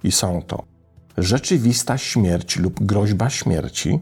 I 0.05 0.13
są 0.13 0.43
to 0.43 0.75
rzeczywista 1.19 1.99
śmierć 1.99 2.57
lub 2.57 2.85
groźba 2.85 3.31
śmierci, 3.31 4.01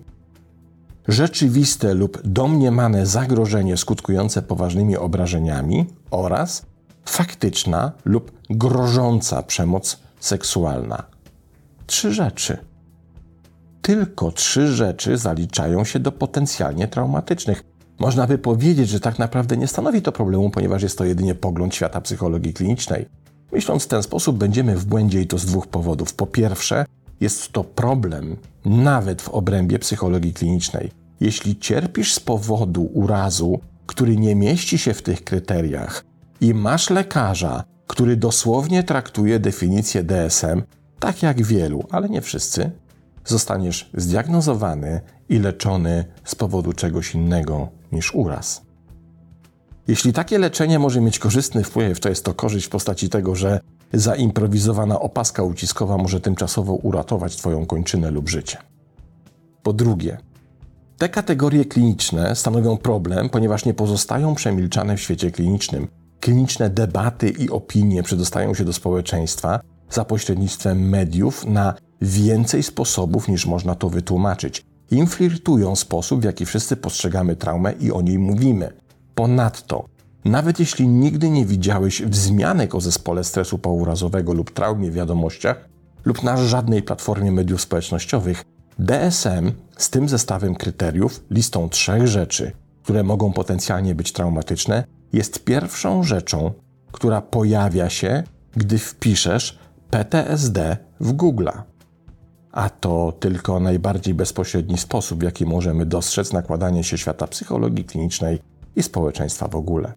rzeczywiste 1.09 1.95
lub 1.95 2.21
domniemane 2.25 3.07
zagrożenie 3.07 3.77
skutkujące 3.77 4.43
poważnymi 4.43 4.97
obrażeniami 4.97 5.87
oraz 6.11 6.67
faktyczna 7.05 7.93
lub 8.05 8.33
grożąca 8.51 9.43
przemoc 9.43 9.99
seksualna. 10.21 11.03
Trzy 11.87 12.13
rzeczy. 12.13 12.59
Tylko 13.83 14.33
trzy 14.33 14.69
rzeczy 14.69 15.17
zaliczają 15.17 15.85
się 15.85 15.99
do 15.99 16.13
potencjalnie 16.13 16.89
traumatycznych. 16.89 17.65
Można 18.02 18.26
by 18.26 18.38
powiedzieć, 18.38 18.88
że 18.88 19.00
tak 19.00 19.18
naprawdę 19.18 19.56
nie 19.56 19.66
stanowi 19.66 20.02
to 20.02 20.12
problemu, 20.12 20.50
ponieważ 20.50 20.82
jest 20.82 20.99
to 20.99 21.04
jedynie 21.04 21.35
pogląd 21.35 21.75
świata 21.75 22.00
psychologii 22.00 22.54
klinicznej. 22.54 23.06
Myśląc 23.52 23.85
w 23.85 23.87
ten 23.87 24.02
sposób, 24.02 24.37
będziemy 24.37 24.76
w 24.76 24.85
błędzie 24.85 25.21
i 25.21 25.26
to 25.26 25.38
z 25.38 25.47
dwóch 25.47 25.66
powodów. 25.66 26.14
Po 26.14 26.26
pierwsze, 26.26 26.85
jest 27.21 27.52
to 27.52 27.64
problem 27.64 28.37
nawet 28.64 29.23
w 29.23 29.28
obrębie 29.28 29.78
psychologii 29.78 30.32
klinicznej. 30.32 30.90
Jeśli 31.21 31.56
cierpisz 31.56 32.14
z 32.14 32.21
powodu 32.21 32.82
urazu, 32.82 33.61
który 33.87 34.16
nie 34.16 34.35
mieści 34.35 34.78
się 34.78 34.94
w 34.94 35.02
tych 35.02 35.25
kryteriach, 35.25 36.04
i 36.40 36.54
masz 36.54 36.90
lekarza, 36.90 37.64
który 37.87 38.16
dosłownie 38.16 38.82
traktuje 38.82 39.38
definicję 39.38 40.02
DSM, 40.02 40.62
tak 40.99 41.23
jak 41.23 41.42
wielu, 41.42 41.85
ale 41.90 42.09
nie 42.09 42.21
wszyscy, 42.21 42.71
zostaniesz 43.25 43.90
zdiagnozowany 43.94 45.00
i 45.28 45.38
leczony 45.38 46.04
z 46.25 46.35
powodu 46.35 46.73
czegoś 46.73 47.14
innego 47.14 47.82
niż 47.93 48.15
uraz. 48.15 48.63
Jeśli 49.89 50.13
takie 50.13 50.39
leczenie 50.39 50.79
może 50.79 51.01
mieć 51.01 51.19
korzystny 51.19 51.65
wpływ, 51.65 52.01
to 52.01 52.09
jest 52.09 52.25
to 52.25 52.35
korzyść 52.35 52.67
w 52.67 52.71
postaci 52.71 53.09
tego, 53.09 53.35
że 53.35 53.61
zaimprowizowana 53.93 55.01
opaska 55.01 55.43
uciskowa 55.43 55.99
może 55.99 56.21
tymczasowo 56.21 56.73
uratować 56.73 57.37
Twoją 57.37 57.67
kończynę 57.67 58.11
lub 58.11 58.29
życie. 58.29 58.59
Po 59.63 59.73
drugie, 59.73 60.19
te 60.99 61.09
kategorie 61.09 61.65
kliniczne 61.65 62.37
stanowią 62.37 62.77
problem, 62.77 63.29
ponieważ 63.29 63.65
nie 63.65 63.75
pozostają 63.75 64.35
przemilczane 64.35 64.97
w 64.97 65.01
świecie 65.01 65.31
klinicznym. 65.31 65.89
Kliniczne 66.21 66.71
debaty 66.71 67.31
i 67.31 67.51
opinie 67.51 68.03
przedostają 68.03 68.55
się 68.55 68.65
do 68.65 68.73
społeczeństwa 68.73 69.61
za 69.91 70.05
pośrednictwem 70.05 70.89
mediów 70.89 71.47
na 71.47 71.75
więcej 72.01 72.63
sposobów 72.63 73.29
niż 73.29 73.47
można 73.47 73.75
to 73.75 73.89
wytłumaczyć. 73.89 74.65
Inflirtują 74.93 75.77
sposób, 75.77 76.21
w 76.21 76.25
jaki 76.25 76.47
wszyscy 76.47 76.77
postrzegamy 76.77 77.37
traumę 77.37 77.73
i 77.73 77.93
o 77.93 78.03
niej 78.03 78.19
mówimy. 78.19 78.73
Ponadto, 79.15 79.85
nawet 80.25 80.61
jeśli 80.61 80.89
nigdy 80.89 81.31
nie 81.31 81.47
widziałeś 81.47 82.03
wzmianek 82.03 82.75
o 82.75 82.81
zespole 82.81 83.25
stresu 83.25 83.59
pourazowego 83.59 84.33
lub 84.33 84.51
traumie 84.51 84.91
w 84.91 84.95
wiadomościach 84.95 85.69
lub 86.05 86.23
na 86.23 86.37
żadnej 86.37 86.83
platformie 86.83 87.33
mediów 87.33 87.61
społecznościowych, 87.61 88.45
DSM 88.79 89.53
z 89.77 89.91
tym 89.91 90.09
zestawem 90.09 90.55
kryteriów, 90.55 91.25
listą 91.31 91.69
trzech 91.69 92.07
rzeczy, 92.07 92.53
które 92.83 93.03
mogą 93.03 93.33
potencjalnie 93.33 93.95
być 93.95 94.13
traumatyczne, 94.13 94.85
jest 95.13 95.45
pierwszą 95.45 96.03
rzeczą, 96.03 96.53
która 96.93 97.21
pojawia 97.21 97.91
się, 97.91 98.23
gdy 98.57 98.79
wpiszesz 98.79 99.59
PTSD 99.91 100.77
w 101.01 101.13
Google. 101.13 101.49
A 102.52 102.71
to 102.71 103.12
tylko 103.21 103.61
najbardziej 103.61 104.14
bezpośredni 104.14 104.78
sposób, 104.78 105.21
w 105.21 105.23
jaki 105.23 105.47
możemy 105.47 105.87
dostrzec 105.87 106.32
nakładanie 106.32 106.85
się 106.85 106.99
świata 106.99 107.26
psychologii 107.26 107.85
klinicznej 107.85 108.38
i 108.76 108.82
społeczeństwa 108.82 109.49
w 109.49 109.56
ogóle. 109.56 109.92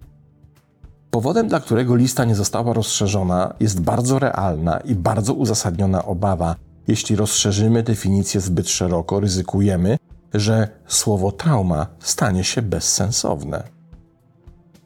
Powodem, 1.11 1.47
dla 1.47 1.59
którego 1.59 1.95
lista 1.95 2.25
nie 2.25 2.35
została 2.35 2.73
rozszerzona, 2.73 3.53
jest 3.59 3.81
bardzo 3.81 4.19
realna 4.19 4.77
i 4.77 4.95
bardzo 4.95 5.33
uzasadniona 5.33 6.05
obawa. 6.05 6.55
Jeśli 6.87 7.15
rozszerzymy 7.15 7.83
definicję 7.83 8.41
zbyt 8.41 8.69
szeroko, 8.69 9.19
ryzykujemy, 9.19 9.97
że 10.33 10.67
słowo 10.87 11.31
trauma 11.31 11.87
stanie 11.99 12.43
się 12.43 12.61
bezsensowne. 12.61 13.63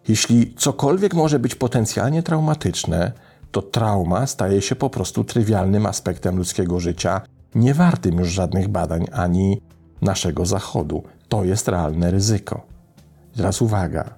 Jeśli 0.08 0.54
cokolwiek 0.54 1.14
może 1.14 1.40
być 1.40 1.56
potencjalnie 1.56 2.24
traumatyczne, 2.24 3.12
to 3.52 3.62
trauma 3.62 4.28
staje 4.28 4.62
się 4.62 4.76
po 4.76 4.90
prostu 4.90 5.24
trywialnym 5.24 5.86
aspektem 5.86 6.38
ludzkiego 6.38 6.80
życia, 6.80 7.22
nie 7.56 7.74
wartym 7.74 8.18
już 8.18 8.30
żadnych 8.30 8.68
badań 8.68 9.06
ani 9.12 9.62
naszego 10.02 10.46
zachodu. 10.46 11.04
To 11.30 11.44
jest 11.44 11.68
realne 11.68 12.12
ryzyko. 12.12 12.66
teraz 13.36 13.62
uwaga. 13.62 14.16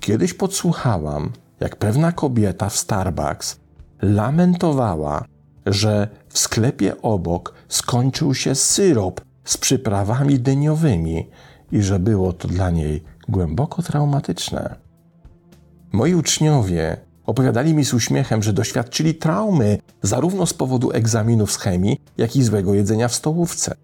Kiedyś 0.00 0.34
podsłuchałam, 0.34 1.32
jak 1.60 1.76
pewna 1.76 2.12
kobieta 2.12 2.68
w 2.68 2.76
Starbucks 2.76 3.60
lamentowała, 4.02 5.24
że 5.66 6.08
w 6.28 6.38
sklepie 6.38 7.02
obok 7.02 7.54
skończył 7.68 8.34
się 8.34 8.54
syrop 8.54 9.20
z 9.44 9.56
przyprawami 9.56 10.38
dyniowymi 10.38 11.30
i 11.72 11.82
że 11.82 11.98
było 11.98 12.32
to 12.32 12.48
dla 12.48 12.70
niej 12.70 13.04
głęboko 13.28 13.82
traumatyczne. 13.82 14.76
Moi 15.92 16.14
uczniowie 16.14 16.96
opowiadali 17.28 17.74
mi 17.74 17.84
z 17.84 17.94
uśmiechem, 17.94 18.42
że 18.42 18.52
doświadczyli 18.52 19.14
traumy 19.14 19.78
zarówno 20.02 20.46
z 20.46 20.54
powodu 20.54 20.92
egzaminów 20.92 21.52
z 21.52 21.56
chemii, 21.56 22.00
jak 22.18 22.36
i 22.36 22.42
złego 22.42 22.74
jedzenia 22.74 23.08
w 23.08 23.14
stołówce. 23.14 23.74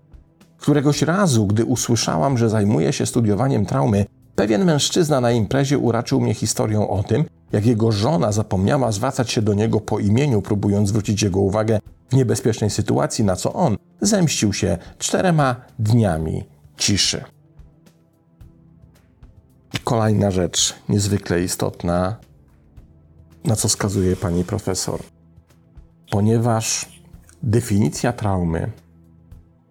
Któregoś 0.58 1.02
razu, 1.02 1.46
gdy 1.46 1.64
usłyszałam, 1.64 2.38
że 2.38 2.50
zajmuje 2.50 2.92
się 2.92 3.06
studiowaniem 3.06 3.66
traumy, 3.66 4.06
pewien 4.34 4.64
mężczyzna 4.64 5.20
na 5.20 5.32
imprezie 5.32 5.78
uraczył 5.78 6.20
mnie 6.20 6.34
historią 6.34 6.88
o 6.88 7.02
tym, 7.02 7.24
jak 7.52 7.66
jego 7.66 7.92
żona 7.92 8.32
zapomniała 8.32 8.92
zwracać 8.92 9.30
się 9.30 9.42
do 9.42 9.54
niego 9.54 9.80
po 9.80 9.98
imieniu, 9.98 10.42
próbując 10.42 10.88
zwrócić 10.88 11.22
jego 11.22 11.40
uwagę 11.40 11.80
w 12.08 12.16
niebezpiecznej 12.16 12.70
sytuacji, 12.70 13.24
na 13.24 13.36
co 13.36 13.52
on 13.52 13.76
zemścił 14.00 14.52
się 14.52 14.78
czterema 14.98 15.56
dniami 15.78 16.44
ciszy. 16.76 17.24
Kolejna 19.84 20.30
rzecz 20.30 20.74
niezwykle 20.88 21.42
istotna, 21.42 22.16
na 23.44 23.56
co 23.56 23.68
wskazuje 23.68 24.16
pani 24.16 24.44
profesor. 24.44 25.00
Ponieważ 26.10 26.88
definicja 27.42 28.12
traumy 28.12 28.70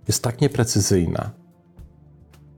jest 0.08 0.24
tak 0.24 0.42
nieprecyzyjna, 0.42 1.32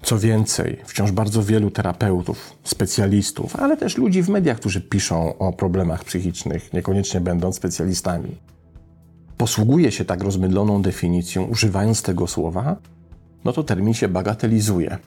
co 0.01 0.19
więcej, 0.19 0.81
wciąż 0.86 1.12
bardzo 1.12 1.43
wielu 1.43 1.72
terapeutów, 1.72 2.57
specjalistów, 2.63 3.55
ale 3.55 3.77
też 3.77 3.98
ludzi 3.98 4.24
w 4.24 4.29
mediach, 4.29 4.57
którzy 4.57 4.81
piszą 4.81 5.38
o 5.38 5.53
problemach 5.53 6.03
psychicznych, 6.03 6.74
niekoniecznie 6.74 7.22
będąc 7.22 7.55
specjalistami, 7.55 8.38
posługuje 9.38 9.91
się 9.91 10.05
tak 10.05 10.24
rozmydloną 10.24 10.81
definicją, 10.81 11.43
używając 11.43 12.01
tego 12.01 12.27
słowa, 12.27 12.75
no 13.45 13.53
to 13.53 13.63
termin 13.63 13.93
się 13.93 14.07
bagatelizuje. 14.07 14.98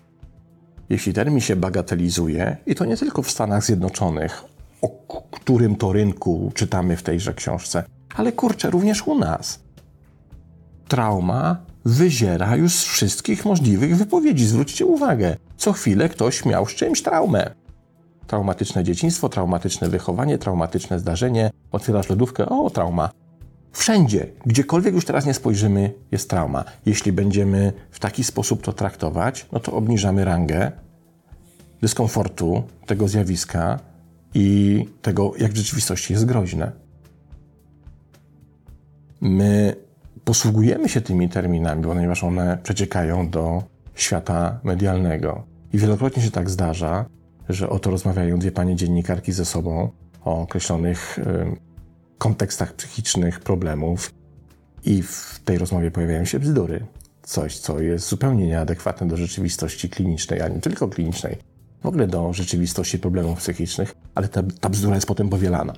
Jeśli 0.89 1.13
termin 1.13 1.41
się 1.41 1.57
bagatelizuje, 1.57 2.57
i 2.67 2.75
to 2.75 2.85
nie 2.85 2.97
tylko 2.97 3.23
w 3.23 3.31
Stanach 3.31 3.65
Zjednoczonych, 3.65 4.45
o 4.83 4.89
którym 5.31 5.77
to 5.77 5.93
rynku 5.93 6.53
czytamy 6.55 6.97
w 6.97 7.03
tejże 7.03 7.35
książce, 7.35 7.85
ale 8.15 8.33
kurczę, 8.33 8.71
również 8.71 9.07
u 9.07 9.19
nas. 9.19 9.61
Trauma 10.89 11.57
wyziera 11.85 12.57
już 12.57 12.75
z 12.75 12.85
wszystkich 12.85 13.45
możliwych 13.45 13.97
wypowiedzi. 13.97 14.47
Zwróćcie 14.47 14.87
uwagę, 14.87 15.37
co 15.57 15.73
chwilę 15.73 16.09
ktoś 16.09 16.45
miał 16.45 16.67
z 16.67 16.75
czymś 16.75 17.03
traumę. 17.03 17.51
Traumatyczne 18.27 18.85
dzieciństwo, 18.85 19.29
traumatyczne 19.29 19.89
wychowanie, 19.89 20.39
traumatyczne 20.39 20.99
zdarzenie, 20.99 21.51
otwierasz 21.73 22.09
lodówkę, 22.09 22.49
o, 22.49 22.71
trauma. 22.71 23.11
Wszędzie, 23.73 24.27
gdziekolwiek 24.47 24.95
już 24.95 25.05
teraz 25.05 25.27
nie 25.27 25.35
spojrzymy, 25.35 25.93
jest 26.13 26.31
trauma. 26.31 26.65
Jeśli 26.87 27.13
będziemy 27.13 27.73
w 27.91 27.99
taki 27.99 28.25
sposób 28.25 28.63
to 28.63 28.73
traktować, 28.73 29.47
no 29.53 29.61
to 29.61 29.73
obniżamy 29.73 30.25
rangę 30.25 30.73
dyskomfortu 31.81 32.63
tego 32.87 33.09
zjawiska 33.09 33.79
i 34.41 34.89
tego, 35.03 35.33
jak 35.39 35.53
w 35.53 35.57
rzeczywistości 35.57 36.13
jest 36.13 36.25
groźne. 36.25 36.73
My 39.21 39.77
posługujemy 40.25 40.89
się 40.89 41.01
tymi 41.01 41.29
terminami, 41.29 41.83
ponieważ 41.83 42.25
one 42.25 42.59
przeciekają 42.63 43.31
do 43.31 43.63
świata 43.95 44.61
medialnego. 44.63 45.45
I 45.73 45.79
wielokrotnie 45.79 46.23
się 46.23 46.31
tak 46.31 46.51
zdarza, 46.51 47.05
że 47.49 47.69
oto 47.69 47.91
rozmawiają 47.91 48.39
dwie 48.39 48.53
panie 48.53 48.77
dziennikarki 48.77 49.33
ze 49.33 49.45
sobą 49.45 49.91
o 50.25 50.43
określonych 50.43 51.19
y, 51.19 51.23
kontekstach 52.19 52.73
psychicznych 52.73 53.41
problemów, 53.41 54.15
i 54.85 55.03
w 55.03 55.41
tej 55.45 55.59
rozmowie 55.59 55.91
pojawiają 55.91 56.25
się 56.25 56.39
bzdury. 56.39 56.87
Coś, 57.23 57.59
co 57.59 57.81
jest 57.81 58.09
zupełnie 58.09 58.47
nieadekwatne 58.47 59.09
do 59.09 59.17
rzeczywistości 59.17 59.89
klinicznej, 59.89 60.43
a 60.43 60.49
nie 60.49 60.61
tylko 60.61 60.89
klinicznej, 60.89 61.37
w 61.83 61.87
ogóle 61.87 62.07
do 62.07 62.33
rzeczywistości 62.33 62.99
problemów 62.99 63.39
psychicznych, 63.39 63.95
ale 64.15 64.29
ta, 64.29 64.43
ta 64.61 64.69
bzdura 64.69 64.95
jest 64.95 65.07
potem 65.07 65.29
powielana. 65.29 65.75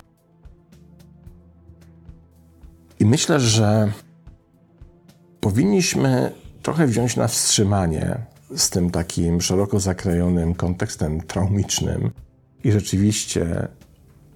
I 3.01 3.07
myślę, 3.07 3.41
że 3.41 3.93
powinniśmy 5.41 6.33
trochę 6.63 6.87
wziąć 6.87 7.17
na 7.17 7.29
wstrzymanie 7.29 8.27
z 8.57 8.71
tym 8.71 8.91
takim 8.91 9.41
szeroko 9.41 9.81
zakrojonym 9.81 10.55
kontekstem 10.55 11.21
traumicznym 11.21 12.11
i 12.65 12.73
rzeczywiście 12.73 13.69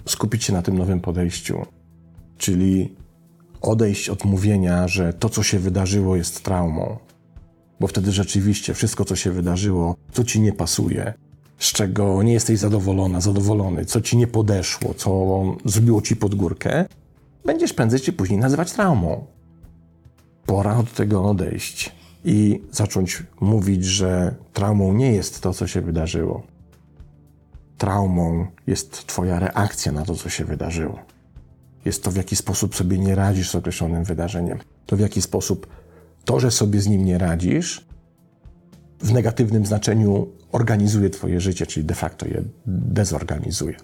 skupić 0.07 0.45
się 0.45 0.53
na 0.53 0.63
tym 0.63 0.79
nowym 0.79 1.01
podejściu, 1.01 1.67
czyli 2.39 2.97
odejść 3.61 4.09
od 4.09 4.25
mówienia, 4.25 4.89
że 4.89 5.13
to, 5.13 5.29
co 5.29 5.43
się 5.43 5.59
wydarzyło, 5.59 6.17
jest 6.17 6.45
traumą. 6.45 6.97
Bo 7.81 7.87
wtedy 7.87 8.13
rzeczywiście 8.13 8.75
wszystko, 8.75 9.05
co 9.05 9.17
się 9.17 9.31
wydarzyło, 9.31 9.97
co 10.13 10.25
ci 10.25 10.41
nie 10.41 10.53
pasuje, 10.53 11.15
z 11.59 11.73
czego 11.73 12.23
nie 12.23 12.33
jesteś 12.33 12.59
zadowolona, 12.59 13.21
zadowolony, 13.21 13.85
co 13.85 14.01
ci 14.01 14.17
nie 14.17 14.27
podeszło, 14.27 14.95
co 14.95 15.43
zrobiło 15.65 16.03
ci 16.03 16.17
pod 16.17 16.35
górkę, 16.35 16.87
będziesz 17.45 17.73
prędzej 17.73 18.01
czy 18.01 18.13
później 18.13 18.39
nazywać 18.39 18.73
traumą. 18.73 19.27
Pora 20.47 20.77
od 20.77 20.93
tego 20.93 21.25
odejść 21.25 21.93
i 22.25 22.63
zacząć 22.73 23.23
mówić, 23.41 23.85
że 23.85 24.35
traumą 24.53 24.95
nie 24.95 25.13
jest 25.13 25.41
to, 25.41 25.55
co 25.55 25.67
się 25.67 25.81
wydarzyło. 25.81 26.43
Traumą 27.79 28.47
jest 28.67 29.07
Twoja 29.07 29.39
reakcja 29.39 29.93
na 29.93 30.05
to, 30.05 30.15
co 30.15 30.29
się 30.29 30.45
wydarzyło. 30.45 30.99
Jest 31.85 32.03
to, 32.03 32.11
w 32.11 32.17
jaki 32.17 32.37
sposób 32.37 32.77
sobie 32.77 32.99
nie 32.99 33.15
radzisz 33.15 33.51
z 33.51 33.55
określonym 33.55 34.05
wydarzeniem. 34.05 34.59
To, 34.87 34.97
w 34.97 35.01
jaki 35.01 35.23
sposób 35.23 35.67
to, 36.25 36.41
że 36.41 36.51
sobie 36.51 36.81
z 36.81 36.87
nim 36.87 37.05
nie 37.05 37.19
radzisz, 37.19 37.87
w 39.05 39.13
negatywnym 39.13 39.67
znaczeniu 39.67 40.29
organizuje 40.53 41.11
Twoje 41.11 41.41
życie, 41.41 41.67
czyli 41.67 41.87
de 41.87 41.95
facto 41.95 42.27
je 42.27 42.43
dezorganizuje. 42.67 43.77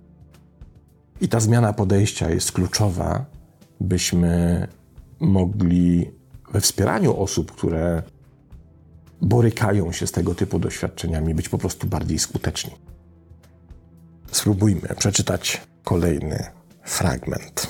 I 1.20 1.28
ta 1.28 1.40
zmiana 1.40 1.72
podejścia 1.72 2.30
jest 2.30 2.52
kluczowa, 2.52 3.24
byśmy 3.80 4.66
mogli 5.20 6.10
we 6.52 6.60
wspieraniu 6.60 7.16
osób, 7.16 7.52
które 7.52 8.02
borykają 9.22 9.92
się 9.92 10.06
z 10.06 10.12
tego 10.12 10.34
typu 10.34 10.58
doświadczeniami, 10.58 11.34
być 11.34 11.48
po 11.48 11.58
prostu 11.58 11.86
bardziej 11.86 12.18
skuteczni. 12.18 12.72
Spróbujmy 14.32 14.88
przeczytać 14.98 15.60
kolejny 15.84 16.46
fragment. 16.82 17.68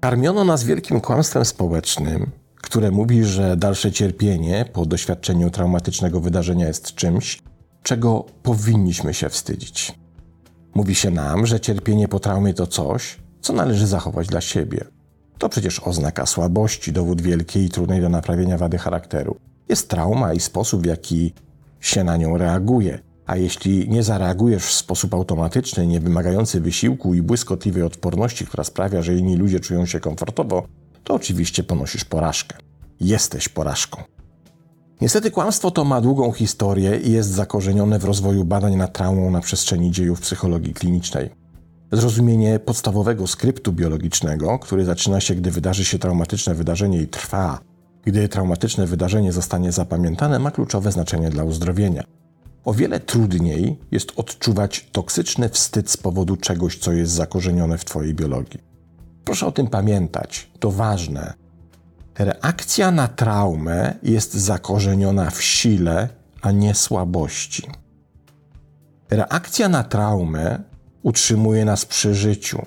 Karmiono 0.00 0.44
nas 0.44 0.64
wielkim 0.64 1.00
kłamstwem 1.00 1.44
społecznym, 1.44 2.30
które 2.68 2.90
mówi, 2.90 3.24
że 3.24 3.56
dalsze 3.56 3.92
cierpienie 3.92 4.64
po 4.72 4.86
doświadczeniu 4.86 5.50
traumatycznego 5.50 6.20
wydarzenia 6.20 6.66
jest 6.66 6.94
czymś, 6.94 7.42
czego 7.82 8.24
powinniśmy 8.42 9.14
się 9.14 9.28
wstydzić. 9.28 9.94
Mówi 10.74 10.94
się 10.94 11.10
nam, 11.10 11.46
że 11.46 11.60
cierpienie 11.60 12.08
po 12.08 12.20
traumie 12.20 12.54
to 12.54 12.66
coś, 12.66 13.18
co 13.40 13.52
należy 13.52 13.86
zachować 13.86 14.26
dla 14.26 14.40
siebie. 14.40 14.84
To 15.38 15.48
przecież 15.48 15.80
oznaka 15.80 16.26
słabości, 16.26 16.92
dowód 16.92 17.20
wielkiej 17.20 17.64
i 17.64 17.68
trudnej 17.68 18.00
do 18.00 18.08
naprawienia 18.08 18.58
wady 18.58 18.78
charakteru. 18.78 19.36
Jest 19.68 19.88
trauma 19.88 20.34
i 20.34 20.40
sposób, 20.40 20.82
w 20.82 20.86
jaki 20.86 21.34
się 21.80 22.04
na 22.04 22.16
nią 22.16 22.38
reaguje. 22.38 22.98
A 23.26 23.36
jeśli 23.36 23.88
nie 23.88 24.02
zareagujesz 24.02 24.64
w 24.64 24.72
sposób 24.72 25.14
automatyczny, 25.14 25.86
nie 25.86 26.00
wymagający 26.00 26.60
wysiłku 26.60 27.14
i 27.14 27.22
błyskotliwej 27.22 27.82
odporności, 27.82 28.46
która 28.46 28.64
sprawia, 28.64 29.02
że 29.02 29.14
inni 29.14 29.36
ludzie 29.36 29.60
czują 29.60 29.86
się 29.86 30.00
komfortowo, 30.00 30.66
to 31.08 31.14
oczywiście 31.14 31.62
ponosisz 31.62 32.04
porażkę. 32.04 32.56
Jesteś 33.00 33.48
porażką. 33.48 34.02
Niestety 35.00 35.30
kłamstwo 35.30 35.70
to 35.70 35.84
ma 35.84 36.00
długą 36.00 36.32
historię 36.32 37.00
i 37.00 37.12
jest 37.12 37.30
zakorzenione 37.30 37.98
w 37.98 38.04
rozwoju 38.04 38.44
badań 38.44 38.76
nad 38.76 38.92
traumą 38.92 39.30
na 39.30 39.40
przestrzeni 39.40 39.90
dziejów 39.90 40.20
psychologii 40.20 40.74
klinicznej. 40.74 41.30
Zrozumienie 41.92 42.58
podstawowego 42.58 43.26
skryptu 43.26 43.72
biologicznego, 43.72 44.58
który 44.58 44.84
zaczyna 44.84 45.20
się, 45.20 45.34
gdy 45.34 45.50
wydarzy 45.50 45.84
się 45.84 45.98
traumatyczne 45.98 46.54
wydarzenie 46.54 47.02
i 47.02 47.08
trwa, 47.08 47.60
gdy 48.04 48.28
traumatyczne 48.28 48.86
wydarzenie 48.86 49.32
zostanie 49.32 49.72
zapamiętane, 49.72 50.38
ma 50.38 50.50
kluczowe 50.50 50.92
znaczenie 50.92 51.30
dla 51.30 51.44
uzdrowienia. 51.44 52.04
O 52.64 52.74
wiele 52.74 53.00
trudniej 53.00 53.78
jest 53.90 54.12
odczuwać 54.16 54.88
toksyczny 54.92 55.48
wstyd 55.48 55.90
z 55.90 55.96
powodu 55.96 56.36
czegoś, 56.36 56.78
co 56.78 56.92
jest 56.92 57.12
zakorzenione 57.12 57.78
w 57.78 57.84
Twojej 57.84 58.14
biologii. 58.14 58.67
Proszę 59.28 59.46
o 59.46 59.52
tym 59.52 59.66
pamiętać, 59.66 60.50
to 60.58 60.70
ważne. 60.70 61.34
Reakcja 62.18 62.90
na 62.90 63.08
traumę 63.08 63.94
jest 64.02 64.34
zakorzeniona 64.34 65.30
w 65.30 65.42
sile, 65.42 66.08
a 66.42 66.50
nie 66.50 66.74
słabości. 66.74 67.62
Reakcja 69.10 69.68
na 69.68 69.84
traumę 69.84 70.62
utrzymuje 71.02 71.64
nas 71.64 71.84
przy 71.84 72.14
życiu. 72.14 72.62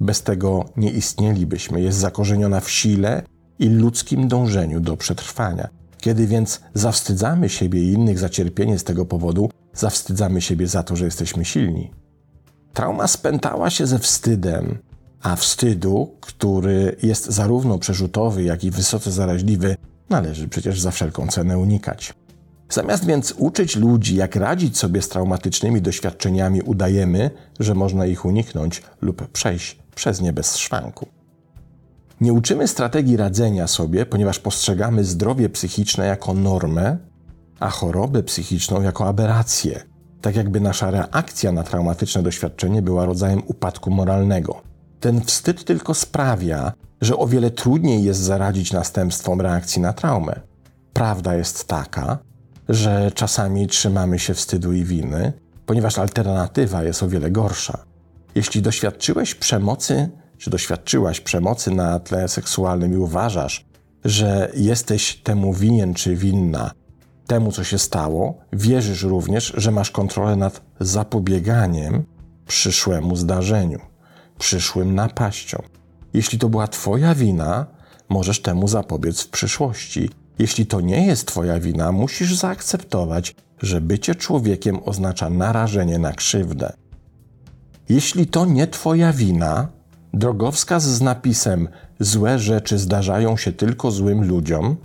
Bez 0.00 0.22
tego 0.22 0.64
nie 0.76 0.90
istnielibyśmy. 0.90 1.80
Jest 1.80 1.98
zakorzeniona 1.98 2.60
w 2.60 2.70
sile 2.70 3.22
i 3.58 3.68
ludzkim 3.68 4.28
dążeniu 4.28 4.80
do 4.80 4.96
przetrwania. 4.96 5.68
Kiedy 5.98 6.26
więc 6.26 6.60
zawstydzamy 6.74 7.48
siebie 7.48 7.82
i 7.82 7.92
innych 7.92 8.18
za 8.18 8.28
cierpienie 8.28 8.78
z 8.78 8.84
tego 8.84 9.06
powodu, 9.06 9.50
zawstydzamy 9.72 10.40
siebie 10.40 10.66
za 10.66 10.82
to, 10.82 10.96
że 10.96 11.04
jesteśmy 11.04 11.44
silni. 11.44 11.90
Trauma 12.72 13.06
spętała 13.06 13.70
się 13.70 13.86
ze 13.86 13.98
wstydem, 13.98 14.78
a 15.22 15.36
wstydu, 15.36 16.16
który 16.20 16.96
jest 17.02 17.26
zarówno 17.26 17.78
przerzutowy, 17.78 18.42
jak 18.42 18.64
i 18.64 18.70
wysoce 18.70 19.12
zaraźliwy, 19.12 19.76
należy 20.10 20.48
przecież 20.48 20.80
za 20.80 20.90
wszelką 20.90 21.26
cenę 21.26 21.58
unikać. 21.58 22.14
Zamiast 22.70 23.04
więc 23.06 23.34
uczyć 23.38 23.76
ludzi, 23.76 24.16
jak 24.16 24.36
radzić 24.36 24.78
sobie 24.78 25.02
z 25.02 25.08
traumatycznymi 25.08 25.82
doświadczeniami, 25.82 26.62
udajemy, 26.62 27.30
że 27.60 27.74
można 27.74 28.06
ich 28.06 28.24
uniknąć 28.24 28.82
lub 29.00 29.28
przejść 29.28 29.78
przez 29.94 30.20
nie 30.20 30.32
bez 30.32 30.56
szwanku. 30.56 31.06
Nie 32.20 32.32
uczymy 32.32 32.68
strategii 32.68 33.16
radzenia 33.16 33.66
sobie, 33.66 34.06
ponieważ 34.06 34.38
postrzegamy 34.38 35.04
zdrowie 35.04 35.48
psychiczne 35.48 36.06
jako 36.06 36.34
normę, 36.34 36.98
a 37.60 37.70
chorobę 37.70 38.22
psychiczną 38.22 38.82
jako 38.82 39.08
aberrację, 39.08 39.82
tak 40.20 40.36
jakby 40.36 40.60
nasza 40.60 40.90
reakcja 40.90 41.52
na 41.52 41.62
traumatyczne 41.62 42.22
doświadczenie 42.22 42.82
była 42.82 43.04
rodzajem 43.04 43.42
upadku 43.46 43.90
moralnego. 43.90 44.71
Ten 45.02 45.20
wstyd 45.20 45.64
tylko 45.64 45.94
sprawia, 45.94 46.72
że 47.00 47.16
o 47.16 47.26
wiele 47.26 47.50
trudniej 47.50 48.04
jest 48.04 48.20
zaradzić 48.20 48.72
następstwom 48.72 49.40
reakcji 49.40 49.82
na 49.82 49.92
traumę. 49.92 50.40
Prawda 50.92 51.34
jest 51.34 51.68
taka, 51.68 52.18
że 52.68 53.12
czasami 53.14 53.66
trzymamy 53.66 54.18
się 54.18 54.34
wstydu 54.34 54.72
i 54.72 54.84
winy, 54.84 55.32
ponieważ 55.66 55.98
alternatywa 55.98 56.82
jest 56.84 57.02
o 57.02 57.08
wiele 57.08 57.30
gorsza. 57.30 57.84
Jeśli 58.34 58.62
doświadczyłeś 58.62 59.34
przemocy 59.34 60.08
czy 60.38 60.50
doświadczyłaś 60.50 61.20
przemocy 61.20 61.70
na 61.70 62.00
tle 62.00 62.28
seksualnym 62.28 62.92
i 62.92 62.96
uważasz, 62.96 63.64
że 64.04 64.50
jesteś 64.54 65.16
temu 65.16 65.54
winien 65.54 65.94
czy 65.94 66.16
winna, 66.16 66.70
temu 67.26 67.52
co 67.52 67.64
się 67.64 67.78
stało, 67.78 68.38
wierzysz 68.52 69.02
również, 69.02 69.52
że 69.56 69.70
masz 69.70 69.90
kontrolę 69.90 70.36
nad 70.36 70.60
zapobieganiem 70.80 72.04
przyszłemu 72.46 73.16
zdarzeniu, 73.16 73.91
przyszłym 74.42 74.94
napaściom. 74.94 75.62
Jeśli 76.14 76.38
to 76.38 76.48
była 76.48 76.68
Twoja 76.68 77.14
wina, 77.14 77.66
możesz 78.08 78.42
temu 78.42 78.68
zapobiec 78.68 79.22
w 79.22 79.28
przyszłości. 79.28 80.10
Jeśli 80.38 80.66
to 80.66 80.80
nie 80.80 81.06
jest 81.06 81.26
Twoja 81.26 81.60
wina, 81.60 81.92
musisz 81.92 82.36
zaakceptować, 82.36 83.34
że 83.58 83.80
bycie 83.80 84.14
człowiekiem 84.14 84.80
oznacza 84.84 85.30
narażenie 85.30 85.98
na 85.98 86.12
krzywdę. 86.12 86.72
Jeśli 87.88 88.26
to 88.26 88.46
nie 88.46 88.66
Twoja 88.66 89.12
wina, 89.12 89.68
drogowskaz 90.14 90.82
z 90.82 91.00
napisem 91.00 91.68
Złe 92.00 92.38
rzeczy 92.38 92.78
zdarzają 92.78 93.36
się 93.36 93.52
tylko 93.52 93.90
złym 93.90 94.24
ludziom 94.28 94.76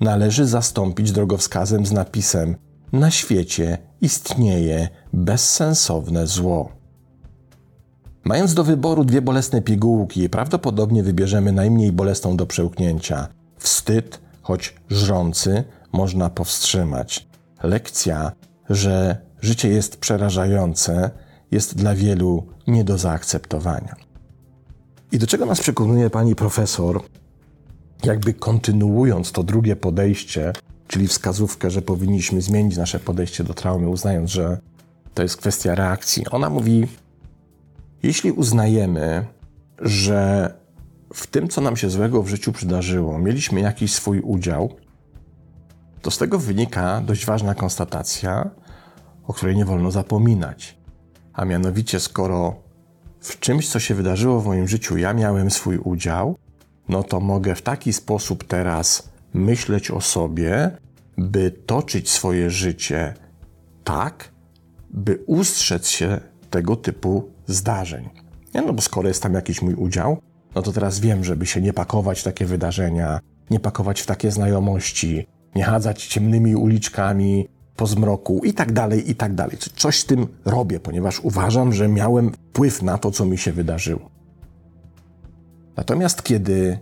należy 0.00 0.46
zastąpić 0.46 1.12
drogowskazem 1.12 1.86
z 1.86 1.92
napisem 1.92 2.56
Na 2.92 3.10
świecie 3.10 3.78
istnieje 4.00 4.88
bezsensowne 5.12 6.26
zło. 6.26 6.81
Mając 8.24 8.54
do 8.54 8.64
wyboru 8.64 9.04
dwie 9.04 9.22
bolesne 9.22 9.62
pigułki, 9.62 10.28
prawdopodobnie 10.28 11.02
wybierzemy 11.02 11.52
najmniej 11.52 11.92
bolesną 11.92 12.36
do 12.36 12.46
przełknięcia. 12.46 13.28
Wstyd, 13.58 14.20
choć 14.42 14.74
żrący, 14.90 15.64
można 15.92 16.30
powstrzymać. 16.30 17.26
Lekcja, 17.62 18.32
że 18.70 19.16
życie 19.40 19.68
jest 19.68 19.96
przerażające, 19.96 21.10
jest 21.50 21.76
dla 21.76 21.94
wielu 21.94 22.46
nie 22.66 22.84
do 22.84 22.98
zaakceptowania. 22.98 23.96
I 25.12 25.18
do 25.18 25.26
czego 25.26 25.46
nas 25.46 25.60
przekonuje 25.60 26.10
pani 26.10 26.34
profesor, 26.34 27.02
jakby 28.04 28.34
kontynuując 28.34 29.32
to 29.32 29.42
drugie 29.42 29.76
podejście, 29.76 30.52
czyli 30.88 31.08
wskazówkę, 31.08 31.70
że 31.70 31.82
powinniśmy 31.82 32.42
zmienić 32.42 32.76
nasze 32.76 33.00
podejście 33.00 33.44
do 33.44 33.54
traumy, 33.54 33.88
uznając, 33.88 34.30
że 34.30 34.58
to 35.14 35.22
jest 35.22 35.36
kwestia 35.36 35.74
reakcji. 35.74 36.26
Ona 36.30 36.50
mówi: 36.50 36.86
Jeśli 38.02 38.32
uznajemy, 38.32 39.26
że 39.78 40.54
w 41.14 41.26
tym, 41.26 41.48
co 41.48 41.60
nam 41.60 41.76
się 41.76 41.90
złego 41.90 42.22
w 42.22 42.28
życiu 42.28 42.52
przydarzyło, 42.52 43.18
mieliśmy 43.18 43.60
jakiś 43.60 43.92
swój 43.92 44.20
udział, 44.20 44.76
to 46.02 46.10
z 46.10 46.18
tego 46.18 46.38
wynika 46.38 47.00
dość 47.00 47.26
ważna 47.26 47.54
konstatacja, 47.54 48.50
o 49.26 49.32
której 49.32 49.56
nie 49.56 49.64
wolno 49.64 49.90
zapominać. 49.90 50.76
A 51.32 51.44
mianowicie, 51.44 52.00
skoro 52.00 52.54
w 53.20 53.40
czymś, 53.40 53.68
co 53.68 53.80
się 53.80 53.94
wydarzyło 53.94 54.40
w 54.40 54.46
moim 54.46 54.68
życiu, 54.68 54.96
ja 54.96 55.14
miałem 55.14 55.50
swój 55.50 55.78
udział, 55.78 56.38
no 56.88 57.02
to 57.02 57.20
mogę 57.20 57.54
w 57.54 57.62
taki 57.62 57.92
sposób 57.92 58.44
teraz 58.44 59.08
myśleć 59.34 59.90
o 59.90 60.00
sobie, 60.00 60.70
by 61.18 61.50
toczyć 61.50 62.10
swoje 62.10 62.50
życie 62.50 63.14
tak, 63.84 64.28
by 64.90 65.18
ustrzec 65.26 65.88
się 65.88 66.20
tego 66.50 66.76
typu 66.76 67.31
zdarzeń. 67.46 68.08
Nie, 68.54 68.62
no 68.62 68.72
bo 68.72 68.82
skoro 68.82 69.08
jest 69.08 69.22
tam 69.22 69.34
jakiś 69.34 69.62
mój 69.62 69.74
udział, 69.74 70.16
no 70.54 70.62
to 70.62 70.72
teraz 70.72 71.00
wiem, 71.00 71.24
żeby 71.24 71.46
się 71.46 71.60
nie 71.60 71.72
pakować 71.72 72.20
w 72.20 72.24
takie 72.24 72.46
wydarzenia, 72.46 73.20
nie 73.50 73.60
pakować 73.60 74.00
w 74.00 74.06
takie 74.06 74.30
znajomości, 74.30 75.26
nie 75.54 75.64
chadzać 75.64 76.06
ciemnymi 76.06 76.56
uliczkami 76.56 77.48
po 77.76 77.86
zmroku 77.86 78.40
i 78.44 78.54
tak 78.54 78.72
dalej, 78.72 79.10
i 79.10 79.14
tak 79.14 79.34
dalej. 79.34 79.58
Coś 79.76 79.98
z 80.00 80.06
tym 80.06 80.26
robię, 80.44 80.80
ponieważ 80.80 81.20
uważam, 81.20 81.72
że 81.72 81.88
miałem 81.88 82.32
wpływ 82.32 82.82
na 82.82 82.98
to, 82.98 83.10
co 83.10 83.24
mi 83.24 83.38
się 83.38 83.52
wydarzyło. 83.52 84.10
Natomiast 85.76 86.22
kiedy 86.22 86.78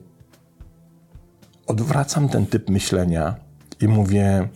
odwracam 1.67 2.29
ten 2.29 2.47
typ 2.47 2.71
myślenia 2.71 3.35
i 3.81 3.89
mówię, 3.89 4.49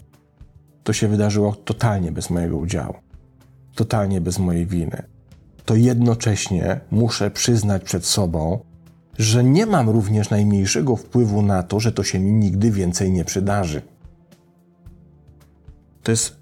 to 0.84 0.92
się 0.92 1.08
wydarzyło 1.08 1.54
totalnie 1.54 2.12
bez 2.12 2.30
mojego 2.30 2.56
udziału, 2.56 2.94
totalnie 3.74 4.20
bez 4.20 4.38
mojej 4.38 4.66
winy, 4.66 5.02
to 5.64 5.74
jednocześnie 5.74 6.80
muszę 6.90 7.30
przyznać 7.30 7.82
przed 7.82 8.06
sobą, 8.06 8.64
że 9.18 9.44
nie 9.44 9.66
mam 9.66 9.88
również 9.88 10.30
najmniejszego 10.30 10.96
wpływu 10.96 11.42
na 11.42 11.62
to, 11.62 11.80
że 11.80 11.92
to 11.92 12.04
się 12.04 12.18
mi 12.18 12.32
nigdy 12.32 12.70
więcej 12.70 13.12
nie 13.12 13.24
przydarzy. 13.24 13.82
To 16.02 16.10
jest 16.10 16.36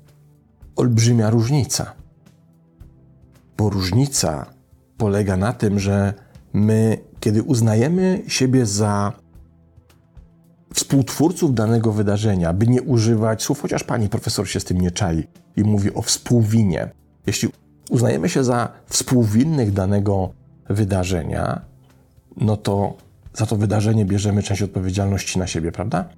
olbrzymia 0.76 1.30
różnica. 1.30 1.92
Bo 3.56 3.70
różnica 3.70 4.46
polega 4.96 5.36
na 5.36 5.52
tym, 5.52 5.78
że 5.78 6.14
my, 6.52 6.98
kiedy 7.20 7.42
uznajemy 7.42 8.22
siebie 8.28 8.66
za 8.66 9.12
współtwórców 10.74 11.54
danego 11.54 11.92
wydarzenia, 11.92 12.52
by 12.52 12.66
nie 12.66 12.82
używać 12.82 13.42
słów, 13.42 13.60
chociaż 13.60 13.84
pani 13.84 14.08
profesor 14.08 14.48
się 14.48 14.60
z 14.60 14.64
tym 14.64 14.80
nie 14.80 14.90
czai 14.90 15.26
i 15.56 15.62
mówi 15.62 15.94
o 15.94 16.02
współwinie. 16.02 16.90
Jeśli 17.26 17.48
uznajemy 17.92 18.28
się 18.28 18.44
za 18.44 18.68
współwinnych 18.86 19.72
danego 19.72 20.32
wydarzenia, 20.68 21.60
no 22.36 22.56
to 22.56 22.96
za 23.34 23.46
to 23.46 23.56
wydarzenie 23.56 24.04
bierzemy 24.04 24.42
część 24.42 24.62
odpowiedzialności 24.62 25.38
na 25.38 25.46
siebie, 25.46 25.72
prawda? 25.72 26.08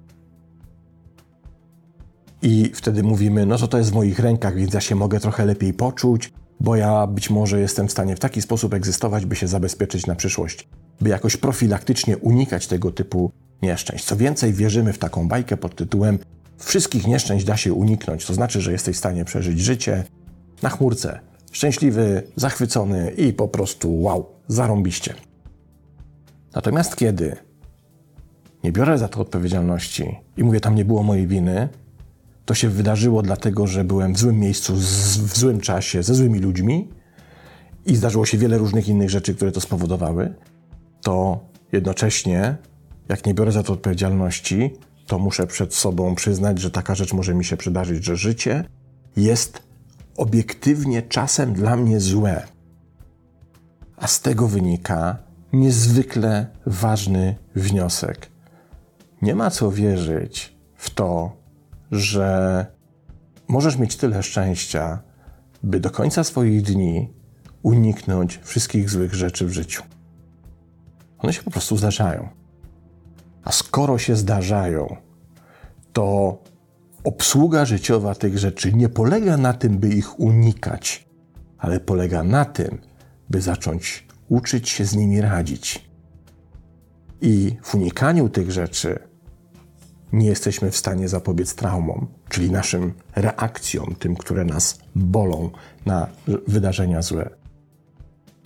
I 2.41 2.71
wtedy 2.73 3.03
mówimy, 3.03 3.45
no 3.45 3.57
to 3.57 3.67
to 3.67 3.77
jest 3.77 3.91
w 3.91 3.93
moich 3.93 4.19
rękach, 4.19 4.55
więc 4.55 4.73
ja 4.73 4.81
się 4.81 4.95
mogę 4.95 5.19
trochę 5.19 5.45
lepiej 5.45 5.73
poczuć, 5.73 6.33
bo 6.59 6.75
ja 6.75 7.07
być 7.07 7.29
może 7.29 7.59
jestem 7.59 7.87
w 7.87 7.91
stanie 7.91 8.15
w 8.15 8.19
taki 8.19 8.41
sposób 8.41 8.73
egzystować, 8.73 9.25
by 9.25 9.35
się 9.35 9.47
zabezpieczyć 9.47 10.07
na 10.07 10.15
przyszłość, 10.15 10.67
by 11.01 11.09
jakoś 11.09 11.37
profilaktycznie 11.37 12.17
unikać 12.17 12.67
tego 12.67 12.91
typu 12.91 13.31
nieszczęść. 13.61 14.05
Co 14.05 14.15
więcej, 14.15 14.53
wierzymy 14.53 14.93
w 14.93 14.97
taką 14.97 15.27
bajkę 15.27 15.57
pod 15.57 15.75
tytułem 15.75 16.19
Wszystkich 16.57 17.07
nieszczęść 17.07 17.45
da 17.45 17.57
się 17.57 17.73
uniknąć, 17.73 18.25
to 18.25 18.33
znaczy, 18.33 18.61
że 18.61 18.71
jesteś 18.71 18.95
w 18.95 18.99
stanie 18.99 19.25
przeżyć 19.25 19.59
życie 19.59 20.03
na 20.61 20.69
chmurce, 20.69 21.19
szczęśliwy, 21.55 22.23
zachwycony 22.35 23.11
i 23.11 23.33
po 23.33 23.47
prostu 23.47 24.01
wow, 24.01 24.25
zarąbiście. 24.47 25.13
Natomiast 26.55 26.95
kiedy 26.95 27.35
nie 28.63 28.71
biorę 28.71 28.97
za 28.97 29.07
to 29.07 29.19
odpowiedzialności 29.19 30.15
i 30.37 30.43
mówię, 30.43 30.59
tam 30.59 30.75
nie 30.75 30.85
było 30.85 31.03
mojej 31.03 31.27
winy, 31.27 31.69
to 32.45 32.53
się 32.53 32.69
wydarzyło 32.69 33.21
dlatego, 33.21 33.67
że 33.67 33.83
byłem 33.83 34.13
w 34.13 34.19
złym 34.19 34.39
miejscu, 34.39 34.75
w 34.75 35.37
złym 35.37 35.61
czasie, 35.61 36.03
ze 36.03 36.15
złymi 36.15 36.39
ludźmi 36.39 36.89
i 37.85 37.95
zdarzyło 37.95 38.25
się 38.25 38.37
wiele 38.37 38.57
różnych 38.57 38.87
innych 38.87 39.09
rzeczy, 39.09 39.35
które 39.35 39.51
to 39.51 39.61
spowodowały, 39.61 40.33
to 41.01 41.39
jednocześnie, 41.71 42.57
jak 43.09 43.25
nie 43.25 43.33
biorę 43.33 43.51
za 43.51 43.63
to 43.63 43.73
odpowiedzialności, 43.73 44.73
to 45.07 45.19
muszę 45.19 45.47
przed 45.47 45.75
sobą 45.75 46.15
przyznać, 46.15 46.59
że 46.59 46.71
taka 46.71 46.95
rzecz 46.95 47.13
może 47.13 47.33
mi 47.35 47.45
się 47.45 47.57
przydarzyć, 47.57 48.05
że 48.05 48.15
życie 48.15 48.63
jest 49.15 49.64
obiektywnie 50.17 51.01
czasem 51.01 51.53
dla 51.53 51.75
mnie 51.75 51.99
złe. 51.99 52.47
A 53.97 54.07
z 54.07 54.21
tego 54.21 54.47
wynika 54.47 55.17
niezwykle 55.53 56.47
ważny 56.65 57.35
wniosek. 57.55 58.29
Nie 59.21 59.35
ma 59.35 59.49
co 59.51 59.71
wierzyć 59.71 60.57
w 60.75 60.89
to, 60.89 61.37
że 61.91 62.65
możesz 63.47 63.77
mieć 63.77 63.95
tyle 63.95 64.23
szczęścia, 64.23 64.99
by 65.63 65.79
do 65.79 65.89
końca 65.89 66.23
swoich 66.23 66.61
dni 66.61 67.13
uniknąć 67.63 68.39
wszystkich 68.43 68.89
złych 68.89 69.13
rzeczy 69.13 69.45
w 69.45 69.53
życiu. 69.53 69.83
One 71.19 71.33
się 71.33 71.43
po 71.43 71.51
prostu 71.51 71.77
zdarzają. 71.77 72.29
A 73.43 73.51
skoro 73.51 73.97
się 73.97 74.15
zdarzają, 74.15 74.95
to 75.93 76.37
obsługa 77.05 77.65
życiowa 77.65 78.15
tych 78.15 78.37
rzeczy 78.37 78.73
nie 78.73 78.89
polega 78.89 79.37
na 79.37 79.53
tym, 79.53 79.77
by 79.77 79.89
ich 79.89 80.19
unikać, 80.19 81.07
ale 81.57 81.79
polega 81.79 82.23
na 82.23 82.45
tym, 82.45 82.77
by 83.29 83.41
zacząć 83.41 84.07
uczyć 84.29 84.69
się 84.69 84.85
z 84.85 84.95
nimi 84.95 85.21
radzić. 85.21 85.89
I 87.21 87.55
w 87.63 87.75
unikaniu 87.75 88.29
tych 88.29 88.51
rzeczy 88.51 88.99
nie 90.13 90.27
jesteśmy 90.27 90.71
w 90.71 90.77
stanie 90.77 91.07
zapobiec 91.07 91.55
traumom, 91.55 92.07
czyli 92.29 92.51
naszym 92.51 92.93
reakcjom, 93.15 93.95
tym, 93.99 94.15
które 94.15 94.45
nas 94.45 94.79
bolą 94.95 95.49
na 95.85 96.07
wydarzenia 96.47 97.01
złe. 97.01 97.29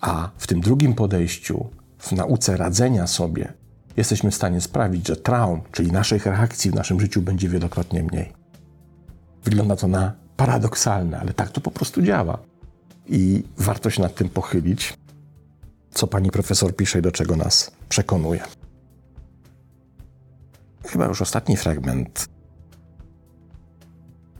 A 0.01 0.31
w 0.37 0.47
tym 0.47 0.61
drugim 0.61 0.93
podejściu, 0.93 1.69
w 1.97 2.11
nauce 2.11 2.57
radzenia 2.57 3.07
sobie, 3.07 3.53
jesteśmy 3.97 4.31
w 4.31 4.35
stanie 4.35 4.61
sprawić, 4.61 5.07
że 5.07 5.15
traum, 5.15 5.61
czyli 5.71 5.91
naszych 5.91 6.25
reakcji 6.25 6.71
w 6.71 6.75
naszym 6.75 6.99
życiu 6.99 7.21
będzie 7.21 7.49
wielokrotnie 7.49 8.03
mniej. 8.03 8.38
Wygląda 9.43 9.75
to 9.75 9.87
na 9.87 10.13
paradoksalne, 10.37 11.19
ale 11.19 11.33
tak 11.33 11.49
to 11.49 11.61
po 11.61 11.71
prostu 11.71 12.01
działa. 12.01 12.37
I 13.07 13.43
warto 13.57 13.89
się 13.89 14.01
nad 14.01 14.15
tym 14.15 14.29
pochylić, 14.29 14.97
co 15.91 16.07
pani 16.07 16.31
profesor 16.31 16.75
pisze 16.75 16.99
i 16.99 17.01
do 17.01 17.11
czego 17.11 17.35
nas 17.35 17.71
przekonuje. 17.89 18.43
Chyba 20.85 21.05
już 21.05 21.21
ostatni 21.21 21.57
fragment. 21.57 22.29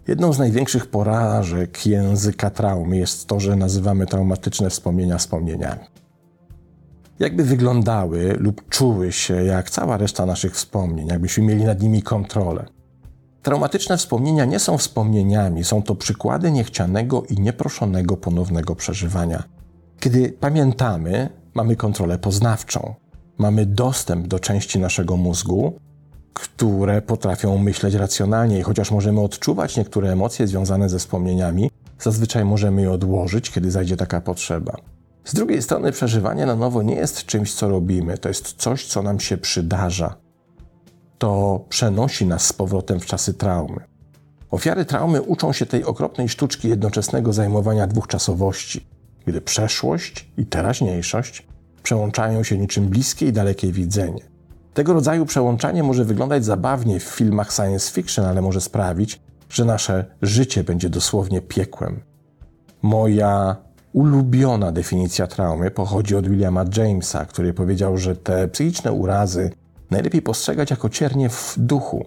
Jedną 0.08 0.34
z 0.34 0.40
największych 0.40 0.88
porażek 0.88 1.86
języka 1.86 2.50
traumy 2.50 2.98
jest 2.98 3.28
to, 3.28 3.40
że 3.40 3.56
nazywamy 3.56 4.06
traumatyczne 4.06 4.70
wspomnienia 4.70 5.18
wspomnieniami. 5.18 5.82
Jakby 7.20 7.44
wyglądały 7.44 8.38
lub 8.40 8.70
czuły 8.70 9.12
się 9.12 9.34
jak 9.34 9.70
cała 9.70 9.98
reszta 9.98 10.26
naszych 10.26 10.54
wspomnień, 10.54 11.08
jakbyśmy 11.08 11.44
mieli 11.44 11.64
nad 11.64 11.82
nimi 11.82 12.02
kontrolę. 12.02 12.66
Traumatyczne 13.42 13.98
wspomnienia 13.98 14.46
nie 14.46 14.60
są 14.60 14.78
wspomnieniami, 14.78 15.64
są 15.64 15.84
to 15.84 15.96
przykłady 15.96 16.52
niechcianego 16.52 17.24
i 17.24 17.42
nieproszonego 17.42 18.18
ponownego 18.18 18.76
przeżywania. 18.76 19.44
Kiedy 20.00 20.30
pamiętamy, 20.40 21.30
mamy 21.54 21.76
kontrolę 21.76 22.18
poznawczą, 22.18 22.96
mamy 23.38 23.66
dostęp 23.66 24.28
do 24.28 24.40
części 24.40 24.80
naszego 24.80 25.18
mózgu, 25.18 25.74
które 26.34 27.02
potrafią 27.02 27.58
myśleć 27.58 27.94
racjonalnie 27.94 28.60
i 28.60 28.62
chociaż 28.62 28.92
możemy 28.92 29.22
odczuwać 29.22 29.78
niektóre 29.78 30.12
emocje 30.12 30.48
związane 30.48 30.90
ze 30.90 31.00
wspomnieniami, 31.00 31.72
zazwyczaj 32.00 32.46
możemy 32.46 32.82
je 32.82 32.92
odłożyć, 32.92 33.52
kiedy 33.52 33.72
zajdzie 33.72 33.98
taka 33.98 34.22
potrzeba. 34.22 34.76
Z 35.26 35.34
drugiej 35.34 35.62
strony, 35.62 35.92
przeżywanie 35.92 36.46
na 36.46 36.56
nowo 36.56 36.82
nie 36.82 36.96
jest 36.96 37.26
czymś, 37.26 37.54
co 37.54 37.70
robimy, 37.70 38.18
to 38.18 38.30
jest 38.30 38.54
coś, 38.54 38.86
co 38.86 39.02
nam 39.02 39.20
się 39.20 39.38
przydarza. 39.38 40.16
To 41.20 41.66
przenosi 41.70 42.26
nas 42.26 42.46
z 42.46 42.54
powrotem 42.54 43.00
w 43.00 43.06
czasy 43.06 43.34
traumy. 43.34 43.80
Ofiary 44.52 44.86
traumy 44.86 45.22
uczą 45.22 45.54
się 45.54 45.66
tej 45.66 45.84
okropnej 45.84 46.30
sztuczki 46.30 46.70
jednoczesnego 46.70 47.34
zajmowania 47.34 47.88
dwóch 47.88 48.08
czasowości, 48.08 48.88
gdy 49.26 49.42
przeszłość 49.42 50.32
i 50.38 50.46
teraźniejszość 50.46 51.48
przełączają 51.84 52.44
się 52.44 52.58
niczym 52.58 52.88
bliskie 52.88 53.26
i 53.26 53.34
dalekie 53.34 53.72
widzenie. 53.72 54.22
Tego 54.74 54.94
rodzaju 54.94 55.26
przełączanie 55.26 55.84
może 55.84 56.06
wyglądać 56.06 56.46
zabawnie 56.46 57.00
w 57.00 57.04
filmach 57.04 57.54
science 57.54 57.92
fiction, 57.92 58.26
ale 58.26 58.42
może 58.42 58.62
sprawić, 58.62 59.22
że 59.50 59.66
nasze 59.66 60.06
życie 60.22 60.64
będzie 60.64 60.90
dosłownie 60.90 61.42
piekłem. 61.42 62.00
Moja 62.82 63.56
ulubiona 63.94 64.72
definicja 64.72 65.28
traumy 65.28 65.72
pochodzi 65.72 66.16
od 66.16 66.28
Williama 66.28 66.66
Jamesa, 66.78 67.26
który 67.26 67.54
powiedział, 67.54 67.98
że 67.98 68.16
te 68.16 68.48
psychiczne 68.48 68.92
urazy 68.92 69.52
najlepiej 69.92 70.22
postrzegać 70.22 70.72
jako 70.72 70.90
ciernie 70.90 71.30
w 71.30 71.56
duchu. 71.58 72.06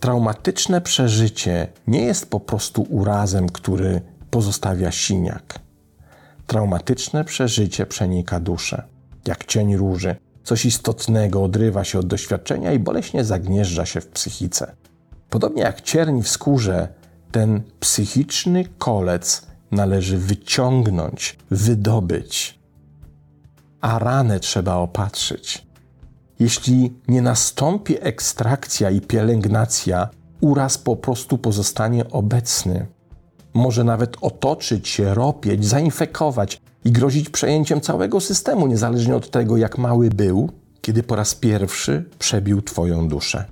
Traumatyczne 0.00 0.80
przeżycie 0.80 1.68
nie 1.86 2.02
jest 2.02 2.30
po 2.30 2.40
prostu 2.40 2.82
urazem, 2.82 3.48
który 3.48 4.00
pozostawia 4.30 4.90
siniak. 4.90 5.58
Traumatyczne 6.46 7.24
przeżycie 7.24 7.86
przenika 7.86 8.40
duszę, 8.40 8.82
jak 9.26 9.44
cień 9.44 9.76
róży. 9.76 10.16
Coś 10.44 10.64
istotnego 10.64 11.42
odrywa 11.44 11.84
się 11.84 11.98
od 11.98 12.06
doświadczenia 12.06 12.72
i 12.72 12.78
boleśnie 12.78 13.24
zagnieżdża 13.24 13.86
się 13.86 14.00
w 14.00 14.08
psychice. 14.08 14.76
Podobnie 15.30 15.62
jak 15.62 15.80
cierń 15.80 16.22
w 16.22 16.28
skórze, 16.28 16.88
ten 17.32 17.62
psychiczny 17.80 18.64
kolec 18.78 19.46
należy 19.70 20.18
wyciągnąć, 20.18 21.38
wydobyć, 21.50 22.58
a 23.80 23.98
ranę 23.98 24.40
trzeba 24.40 24.74
opatrzyć. 24.74 25.65
Jeśli 26.38 26.92
nie 27.08 27.22
nastąpi 27.22 27.96
ekstrakcja 28.00 28.90
i 28.90 29.00
pielęgnacja, 29.00 30.08
uraz 30.40 30.78
po 30.78 30.96
prostu 30.96 31.38
pozostanie 31.38 32.10
obecny. 32.10 32.86
Może 33.54 33.84
nawet 33.84 34.16
otoczyć 34.20 34.88
się, 34.88 35.14
ropieć, 35.14 35.64
zainfekować 35.64 36.60
i 36.84 36.92
grozić 36.92 37.30
przejęciem 37.30 37.80
całego 37.80 38.20
systemu, 38.20 38.66
niezależnie 38.66 39.16
od 39.16 39.30
tego, 39.30 39.56
jak 39.56 39.78
mały 39.78 40.08
był, 40.08 40.50
kiedy 40.80 41.02
po 41.02 41.16
raz 41.16 41.34
pierwszy 41.34 42.04
przebił 42.18 42.62
Twoją 42.62 43.08
duszę. 43.08 43.44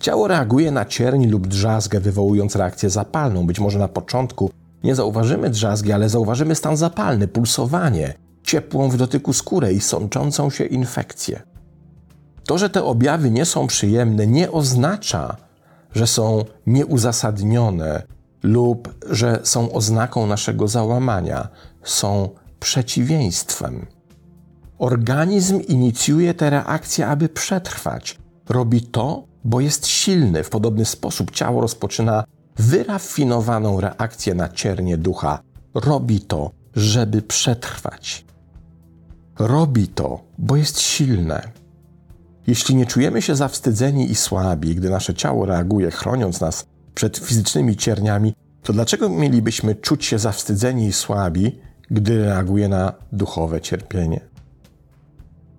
Ciało 0.00 0.28
reaguje 0.28 0.70
na 0.70 0.84
cierń 0.84 1.26
lub 1.26 1.46
drzazgę, 1.46 2.00
wywołując 2.00 2.56
reakcję 2.56 2.90
zapalną. 2.90 3.46
Być 3.46 3.60
może 3.60 3.78
na 3.78 3.88
początku 3.88 4.50
nie 4.84 4.94
zauważymy 4.94 5.50
drzazgi, 5.50 5.92
ale 5.92 6.08
zauważymy 6.08 6.54
stan 6.54 6.76
zapalny, 6.76 7.28
pulsowanie, 7.28 8.14
ciepłą 8.42 8.88
w 8.88 8.96
dotyku 8.96 9.32
skórę 9.32 9.72
i 9.72 9.80
sączącą 9.80 10.50
się 10.50 10.64
infekcję. 10.64 11.42
To, 12.46 12.58
że 12.58 12.70
te 12.70 12.84
objawy 12.84 13.30
nie 13.30 13.44
są 13.44 13.66
przyjemne, 13.66 14.26
nie 14.26 14.52
oznacza, 14.52 15.36
że 15.94 16.06
są 16.06 16.44
nieuzasadnione 16.66 18.02
lub 18.42 18.94
że 19.10 19.40
są 19.42 19.72
oznaką 19.72 20.26
naszego 20.26 20.68
załamania. 20.68 21.48
Są 21.82 22.28
przeciwieństwem. 22.60 23.86
Organizm 24.78 25.60
inicjuje 25.60 26.34
te 26.34 26.50
reakcje, 26.50 27.06
aby 27.06 27.28
przetrwać. 27.28 28.18
Robi 28.48 28.82
to, 28.82 29.24
bo 29.44 29.60
jest 29.60 29.86
silny. 29.86 30.44
W 30.44 30.50
podobny 30.50 30.84
sposób 30.84 31.30
ciało 31.30 31.60
rozpoczyna 31.60 32.24
wyrafinowaną 32.56 33.80
reakcję 33.80 34.34
na 34.34 34.48
ciernie 34.48 34.96
ducha. 34.98 35.42
Robi 35.74 36.20
to, 36.20 36.50
żeby 36.76 37.22
przetrwać. 37.22 38.24
Robi 39.38 39.88
to, 39.88 40.20
bo 40.38 40.56
jest 40.56 40.80
silne. 40.80 41.52
Jeśli 42.46 42.74
nie 42.74 42.86
czujemy 42.86 43.22
się 43.22 43.36
zawstydzeni 43.36 44.10
i 44.10 44.14
słabi, 44.14 44.74
gdy 44.74 44.90
nasze 44.90 45.14
ciało 45.14 45.46
reaguje, 45.46 45.90
chroniąc 45.90 46.40
nas 46.40 46.66
przed 46.94 47.18
fizycznymi 47.18 47.76
cierniami, 47.76 48.34
to 48.62 48.72
dlaczego 48.72 49.08
mielibyśmy 49.08 49.74
czuć 49.74 50.04
się 50.04 50.18
zawstydzeni 50.18 50.86
i 50.86 50.92
słabi, 50.92 51.58
gdy 51.90 52.24
reaguje 52.24 52.68
na 52.68 52.92
duchowe 53.12 53.60
cierpienie? 53.60 54.20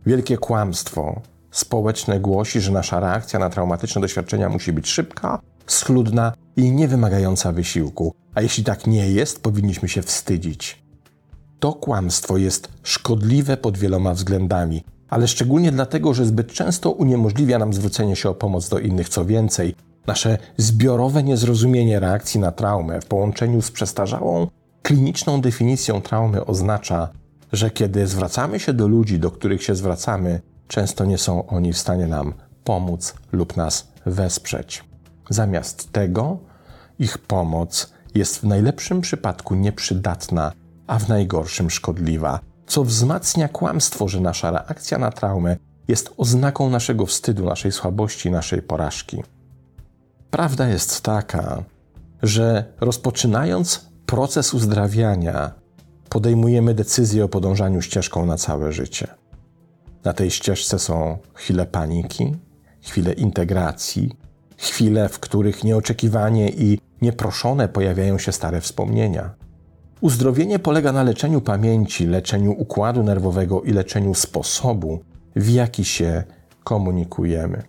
Wielkie 0.06 0.38
kłamstwo 0.38 1.22
społeczne 1.52 2.20
głosi, 2.20 2.62
że 2.62 2.72
nasza 2.72 3.00
reakcja 3.00 3.40
na 3.40 3.50
traumatyczne 3.50 4.02
doświadczenia 4.02 4.50
musi 4.50 4.74
być 4.74 4.88
szybka, 4.88 5.40
schludna 5.68 6.34
i 6.56 6.72
niewymagająca 6.72 7.52
wysiłku. 7.52 8.14
A 8.36 8.42
jeśli 8.42 8.64
tak 8.64 8.88
nie 8.88 9.12
jest, 9.12 9.44
powinniśmy 9.44 9.90
się 9.90 10.02
wstydzić. 10.02 10.84
To 11.60 11.74
kłamstwo 11.74 12.38
jest 12.38 12.70
szkodliwe 12.84 13.58
pod 13.58 13.78
wieloma 13.78 14.14
względami, 14.14 14.84
ale 15.10 15.28
szczególnie 15.28 15.72
dlatego, 15.72 16.14
że 16.14 16.26
zbyt 16.26 16.54
często 16.54 16.92
uniemożliwia 16.92 17.60
nam 17.60 17.74
zwrócenie 17.74 18.16
się 18.16 18.30
o 18.30 18.36
pomoc 18.36 18.70
do 18.70 18.80
innych. 18.80 19.10
Co 19.10 19.26
więcej, 19.26 19.76
nasze 20.08 20.38
zbiorowe 20.58 21.24
niezrozumienie 21.24 22.00
reakcji 22.00 22.40
na 22.40 22.52
traumę 22.52 23.02
w 23.02 23.06
połączeniu 23.06 23.62
z 23.62 23.72
przestarzałą 23.72 24.48
kliniczną 24.82 25.42
definicją 25.42 26.02
traumy 26.02 26.46
oznacza, 26.46 27.10
że 27.54 27.72
kiedy 27.72 28.08
zwracamy 28.08 28.60
się 28.60 28.74
do 28.74 28.88
ludzi, 28.88 29.20
do 29.20 29.32
których 29.32 29.64
się 29.64 29.76
zwracamy, 29.76 30.42
często 30.68 31.06
nie 31.06 31.18
są 31.18 31.48
oni 31.48 31.74
w 31.74 31.78
stanie 31.78 32.08
nam 32.08 32.34
pomóc 32.64 33.14
lub 33.32 33.58
nas 33.58 33.88
wesprzeć. 34.06 34.84
Zamiast 35.30 35.92
tego, 35.92 36.38
ich 37.00 37.18
pomoc 37.18 37.94
jest 38.16 38.40
w 38.40 38.44
najlepszym 38.44 39.02
przypadku 39.02 39.56
nieprzydatna, 39.56 40.52
a 40.88 41.00
w 41.00 41.10
najgorszym 41.10 41.70
szkodliwa, 41.70 42.40
co 42.68 42.84
wzmacnia 42.84 43.48
kłamstwo, 43.48 44.08
że 44.08 44.22
nasza 44.22 44.52
reakcja 44.52 44.98
na 44.98 45.12
traumę 45.12 45.58
jest 45.88 46.14
oznaką 46.18 46.70
naszego 46.70 47.06
wstydu, 47.06 47.46
naszej 47.46 47.72
słabości, 47.72 48.32
naszej 48.32 48.62
porażki. 48.62 49.24
Prawda 50.32 50.68
jest 50.68 51.02
taka, 51.02 51.64
że 52.24 52.74
rozpoczynając 52.80 53.88
proces 54.06 54.54
uzdrawiania, 54.54 55.52
podejmujemy 56.10 56.74
decyzję 56.74 57.26
o 57.26 57.30
podążaniu 57.30 57.82
ścieżką 57.82 58.26
na 58.26 58.38
całe 58.38 58.72
życie. 58.72 59.08
Na 60.04 60.14
tej 60.14 60.32
ścieżce 60.32 60.80
są 60.80 61.18
chwile 61.34 61.66
paniki, 61.66 62.36
chwile 62.82 63.14
integracji, 63.14 64.12
chwile, 64.58 65.10
w 65.10 65.20
których 65.20 65.64
nieoczekiwanie 65.64 66.50
i 66.50 66.80
nieproszone 67.02 67.68
pojawiają 67.68 68.18
się 68.18 68.32
stare 68.32 68.62
wspomnienia. 68.62 69.34
Uzdrowienie 70.02 70.60
polega 70.60 70.92
na 70.92 71.04
leczeniu 71.04 71.42
pamięci, 71.42 72.08
leczeniu 72.08 72.52
układu 72.52 73.04
nerwowego 73.04 73.62
i 73.62 73.72
leczeniu 73.72 74.14
sposobu, 74.14 75.00
w 75.36 75.50
jaki 75.50 75.86
się 75.86 76.24
komunikujemy. 76.64 77.64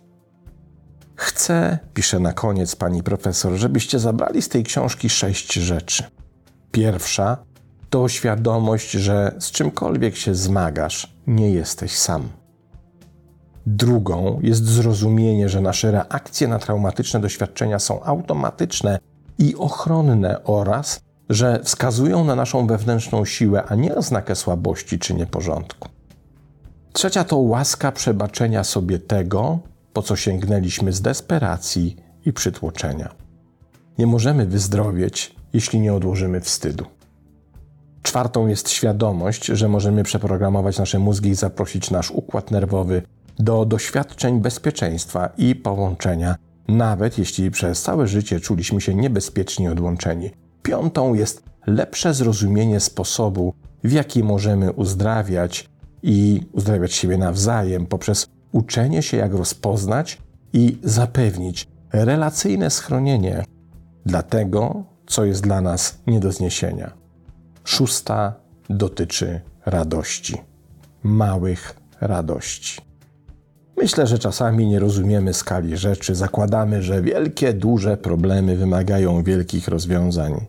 Chcę, 1.15 1.79
pisze 1.93 2.19
na 2.19 2.33
koniec 2.33 2.75
pani 2.75 3.03
profesor, 3.03 3.53
żebyście 3.53 3.99
zabrali 3.99 4.41
z 4.41 4.49
tej 4.49 4.63
książki 4.63 5.09
sześć 5.09 5.53
rzeczy. 5.53 6.03
Pierwsza 6.71 7.37
to 7.89 8.09
świadomość, 8.09 8.91
że 8.91 9.35
z 9.39 9.51
czymkolwiek 9.51 10.15
się 10.15 10.35
zmagasz, 10.35 11.13
nie 11.27 11.51
jesteś 11.51 11.97
sam. 11.97 12.29
Drugą 13.65 14.39
jest 14.43 14.65
zrozumienie, 14.65 15.49
że 15.49 15.61
nasze 15.61 15.91
reakcje 15.91 16.47
na 16.47 16.59
traumatyczne 16.59 17.19
doświadczenia 17.19 17.79
są 17.79 18.03
automatyczne 18.03 18.99
i 19.37 19.55
ochronne 19.55 20.43
oraz, 20.43 21.01
że 21.29 21.59
wskazują 21.63 22.25
na 22.25 22.35
naszą 22.35 22.67
wewnętrzną 22.67 23.25
siłę, 23.25 23.63
a 23.63 23.75
nie 23.75 23.95
oznakę 23.95 24.35
słabości 24.35 24.99
czy 24.99 25.13
nieporządku. 25.13 25.89
Trzecia 26.93 27.23
to 27.23 27.37
łaska 27.37 27.91
przebaczenia 27.91 28.63
sobie 28.63 28.99
tego, 28.99 29.59
po 29.93 30.01
co 30.01 30.15
sięgnęliśmy 30.15 30.93
z 30.93 31.01
desperacji 31.01 31.95
i 32.25 32.33
przytłoczenia. 32.33 33.15
Nie 33.97 34.07
możemy 34.07 34.45
wyzdrowieć, 34.45 35.35
jeśli 35.53 35.79
nie 35.79 35.93
odłożymy 35.93 36.41
wstydu. 36.41 36.85
Czwartą 38.03 38.47
jest 38.47 38.69
świadomość, 38.69 39.45
że 39.45 39.67
możemy 39.67 40.03
przeprogramować 40.03 40.79
nasze 40.79 40.99
mózgi 40.99 41.29
i 41.29 41.35
zaprosić 41.35 41.91
nasz 41.91 42.11
układ 42.11 42.51
nerwowy 42.51 43.01
do 43.39 43.65
doświadczeń 43.65 44.39
bezpieczeństwa 44.41 45.29
i 45.37 45.55
połączenia, 45.55 46.35
nawet 46.67 47.17
jeśli 47.17 47.51
przez 47.51 47.81
całe 47.81 48.07
życie 48.07 48.39
czuliśmy 48.39 48.81
się 48.81 48.95
niebezpiecznie 48.95 49.71
odłączeni. 49.71 50.31
Piątą 50.63 51.13
jest 51.13 51.43
lepsze 51.67 52.13
zrozumienie 52.13 52.79
sposobu, 52.79 53.53
w 53.83 53.91
jaki 53.91 54.23
możemy 54.23 54.73
uzdrawiać 54.73 55.69
i 56.03 56.41
uzdrawiać 56.51 56.93
siebie 56.93 57.17
nawzajem 57.17 57.85
poprzez 57.85 58.27
uczenie 58.51 59.01
się, 59.01 59.17
jak 59.17 59.33
rozpoznać 59.33 60.21
i 60.53 60.79
zapewnić 60.83 61.67
relacyjne 61.93 62.69
schronienie 62.69 63.45
dla 64.05 64.23
tego, 64.23 64.83
co 65.07 65.25
jest 65.25 65.43
dla 65.43 65.61
nas 65.61 65.99
nie 66.07 66.19
do 66.19 66.31
zniesienia. 66.31 66.93
Szósta 67.63 68.33
dotyczy 68.69 69.41
radości, 69.65 70.37
małych 71.03 71.75
radości. 72.01 72.88
Myślę, 73.81 74.07
że 74.07 74.19
czasami 74.19 74.67
nie 74.67 74.79
rozumiemy 74.79 75.33
skali 75.33 75.77
rzeczy, 75.77 76.15
zakładamy, 76.15 76.83
że 76.83 77.01
wielkie, 77.01 77.53
duże 77.53 77.97
problemy 77.97 78.55
wymagają 78.55 79.23
wielkich 79.23 79.67
rozwiązań. 79.67 80.45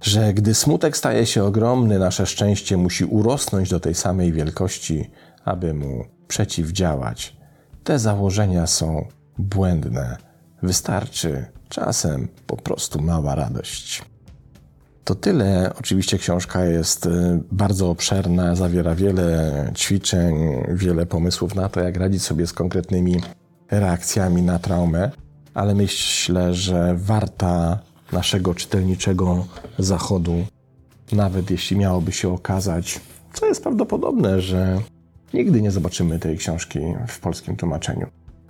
Że 0.00 0.34
gdy 0.34 0.54
smutek 0.54 0.96
staje 0.96 1.26
się 1.26 1.44
ogromny, 1.44 1.98
nasze 1.98 2.26
szczęście 2.26 2.76
musi 2.76 3.04
urosnąć 3.04 3.70
do 3.70 3.80
tej 3.80 3.94
samej 3.94 4.32
wielkości, 4.32 5.10
aby 5.44 5.74
mu 5.74 6.04
przeciwdziałać. 6.28 7.36
Te 7.84 7.98
założenia 7.98 8.66
są 8.66 9.06
błędne. 9.38 10.16
Wystarczy 10.62 11.44
czasem 11.68 12.28
po 12.46 12.56
prostu 12.56 13.02
mała 13.02 13.34
radość. 13.34 14.11
To 15.04 15.14
tyle. 15.14 15.72
Oczywiście 15.78 16.18
książka 16.18 16.64
jest 16.64 17.06
y, 17.06 17.10
bardzo 17.52 17.90
obszerna, 17.90 18.54
zawiera 18.56 18.94
wiele 18.94 19.70
ćwiczeń, 19.76 20.34
wiele 20.68 21.06
pomysłów 21.06 21.54
na 21.54 21.68
to, 21.68 21.80
jak 21.80 21.96
radzić 21.96 22.22
sobie 22.22 22.46
z 22.46 22.52
konkretnymi 22.52 23.20
reakcjami 23.70 24.42
na 24.42 24.58
traumę, 24.58 25.10
ale 25.54 25.74
myślę, 25.74 26.54
że 26.54 26.94
warta 26.96 27.78
naszego 28.12 28.54
czytelniczego 28.54 29.46
zachodu 29.78 30.44
nawet 31.12 31.50
jeśli 31.50 31.76
miałoby 31.76 32.12
się 32.12 32.32
okazać, 32.32 33.00
co 33.32 33.46
jest 33.46 33.62
prawdopodobne, 33.62 34.40
że 34.40 34.78
nigdy 35.34 35.62
nie 35.62 35.70
zobaczymy 35.70 36.18
tej 36.18 36.38
książki 36.38 36.78
w 37.08 37.20
polskim 37.20 37.56
tłumaczeniu. 37.56 38.06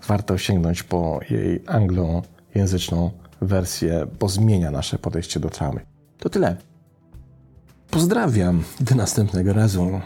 Warto 0.08 0.38
sięgnąć 0.38 0.82
po 0.82 1.20
jej 1.30 1.62
anglojęzyczną 1.66 3.10
wersję, 3.40 4.06
bo 4.20 4.28
zmienia 4.28 4.70
nasze 4.70 4.98
podejście 4.98 5.40
do 5.40 5.50
traumy. 5.50 5.91
To 6.22 6.28
tyle. 6.28 6.56
Pozdrawiam. 7.90 8.62
Do 8.80 8.94
następnego 8.94 9.52
razu. 9.52 10.00